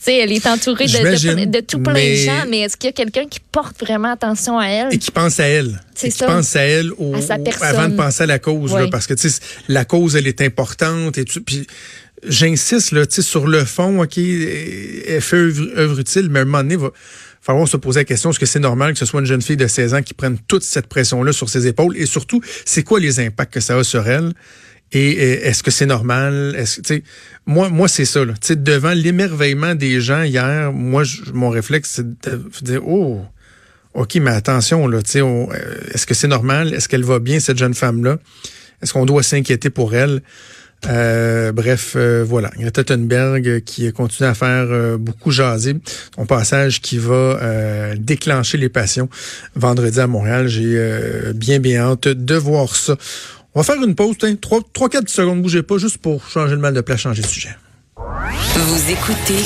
Sais, 0.01 0.17
elle 0.17 0.33
est 0.33 0.47
entourée 0.47 0.87
de, 0.87 1.45
de, 1.47 1.61
tout 1.61 1.79
plein 1.81 1.95
de 1.95 2.15
gens, 2.15 2.45
mais 2.49 2.61
est-ce 2.61 2.77
qu'il 2.77 2.89
y 2.89 2.91
a 2.91 2.93
quelqu'un 2.93 3.27
qui 3.27 3.41
porte 3.53 3.79
vraiment 3.81 4.13
attention 4.13 4.59
à 4.59 4.67
elle? 4.67 4.95
Et 4.95 4.99
qui 4.99 5.11
pense 5.11 5.41
à 5.41 5.45
elle. 5.45 5.81
Et 6.03 6.11
qui 6.11 6.19
pense 6.19 6.57
à 6.57 6.63
elle 6.63 6.91
au, 6.99 7.15
avant 7.15 7.89
de 7.89 7.97
penser 7.97 8.23
à 8.23 8.27
la 8.27 8.39
cause. 8.39 8.75
Là, 8.75 8.89
parce 8.91 9.07
que 9.07 9.15
la 9.69 9.85
cause, 9.85 10.17
elle 10.17 10.27
est 10.27 10.41
importante. 10.41 11.19
Et 11.19 11.25
puis 11.25 11.67
j'insiste 12.27 12.93
là, 12.93 13.05
sur 13.09 13.47
le 13.47 13.65
fond, 13.65 14.03
OK, 14.03 14.19
elle 14.19 15.21
fait 15.21 15.37
œuvre, 15.37 15.99
utile, 15.99 16.29
mais 16.31 16.41
à 16.41 16.43
un 16.43 16.45
moment 16.45 16.59
donné, 16.59 16.75
il 16.75 16.81
va 16.81 16.91
falloir 17.41 17.67
se 17.67 17.77
poser 17.77 18.01
la 18.01 18.05
question, 18.05 18.31
est-ce 18.31 18.39
que 18.39 18.47
c'est 18.47 18.61
normal 18.61 18.93
que 18.93 18.99
ce 18.99 19.07
soit 19.07 19.21
une 19.21 19.27
jeune 19.27 19.41
fille 19.41 19.57
de 19.57 19.67
16 19.67 19.95
ans 19.95 20.03
qui 20.03 20.13
prenne 20.13 20.37
toute 20.47 20.63
cette 20.63 20.87
pression-là 20.87 21.33
sur 21.33 21.49
ses 21.49 21.67
épaules? 21.67 21.97
Et 21.97 22.07
surtout, 22.07 22.43
c'est 22.65 22.83
quoi 22.83 23.01
les 23.01 23.21
impacts 23.21 23.55
que 23.55 23.61
ça 23.61 23.77
a 23.77 23.85
sur 23.85 24.07
elle? 24.07 24.33
Et, 24.93 25.13
est-ce 25.47 25.63
que 25.63 25.71
c'est 25.71 25.87
normal? 25.87 26.55
Est-ce 26.59 26.81
moi, 27.47 27.69
moi, 27.69 27.89
c'est 27.89 28.05
ça. 28.05 28.25
Là. 28.25 28.35
devant 28.51 28.93
l'émerveillement 28.93 29.75
des 29.75 30.01
gens 30.01 30.23
hier, 30.23 30.73
moi, 30.73 31.05
mon 31.33 31.51
réflexe, 31.51 31.91
c'est 31.97 32.07
de 32.29 32.41
dire, 32.63 32.87
oh, 32.87 33.21
OK, 33.95 34.17
mais 34.17 34.31
attention, 34.31 34.87
là, 34.87 35.01
euh, 35.17 35.47
est-ce 35.93 36.07
que 36.07 36.15
c'est 36.15 36.29
normal? 36.29 36.75
Est-ce 36.75 36.89
qu'elle 36.89 37.05
va 37.05 37.19
bien, 37.19 37.41
cette 37.41 37.59
jeune 37.59 37.75
femme-là? 37.75 38.19
Est-ce 38.83 38.93
qu'on 38.93 39.07
doit 39.07 39.23
s'inquiéter 39.23 39.71
pour 39.71 39.95
elle? 39.95 40.23
Euh, 40.87 41.53
bref, 41.53 41.95
euh, 41.97 42.25
voilà. 42.27 42.51
Greta 42.59 42.85
Thunberg 42.85 43.61
qui 43.65 43.91
continue 43.93 44.29
à 44.29 44.35
faire 44.35 44.67
euh, 44.71 44.97
beaucoup 44.97 45.31
jaser. 45.31 45.77
Son 46.15 46.27
passage 46.27 46.81
qui 46.81 46.99
va 46.99 47.39
déclencher 47.97 48.59
les 48.59 48.69
passions 48.69 49.09
vendredi 49.55 50.01
à 50.01 50.07
Montréal. 50.07 50.49
J'ai 50.49 51.33
bien, 51.35 51.59
bien 51.59 51.83
hâte 51.83 52.09
de 52.09 52.35
voir 52.35 52.75
ça. 52.75 52.97
On 53.55 53.61
va 53.61 53.65
faire 53.65 53.83
une 53.83 53.97
pause, 53.97 54.17
3-4 54.17 55.09
secondes, 55.09 55.43
bougez 55.43 55.63
pas, 55.63 55.77
juste 55.77 55.99
pour 55.99 56.29
changer 56.29 56.55
le 56.55 56.61
mal 56.61 56.73
de 56.73 56.81
place, 56.83 57.01
changer 57.01 57.23
de 57.23 57.27
sujet. 57.27 57.57
Vous 57.97 58.91
écoutez 58.91 59.45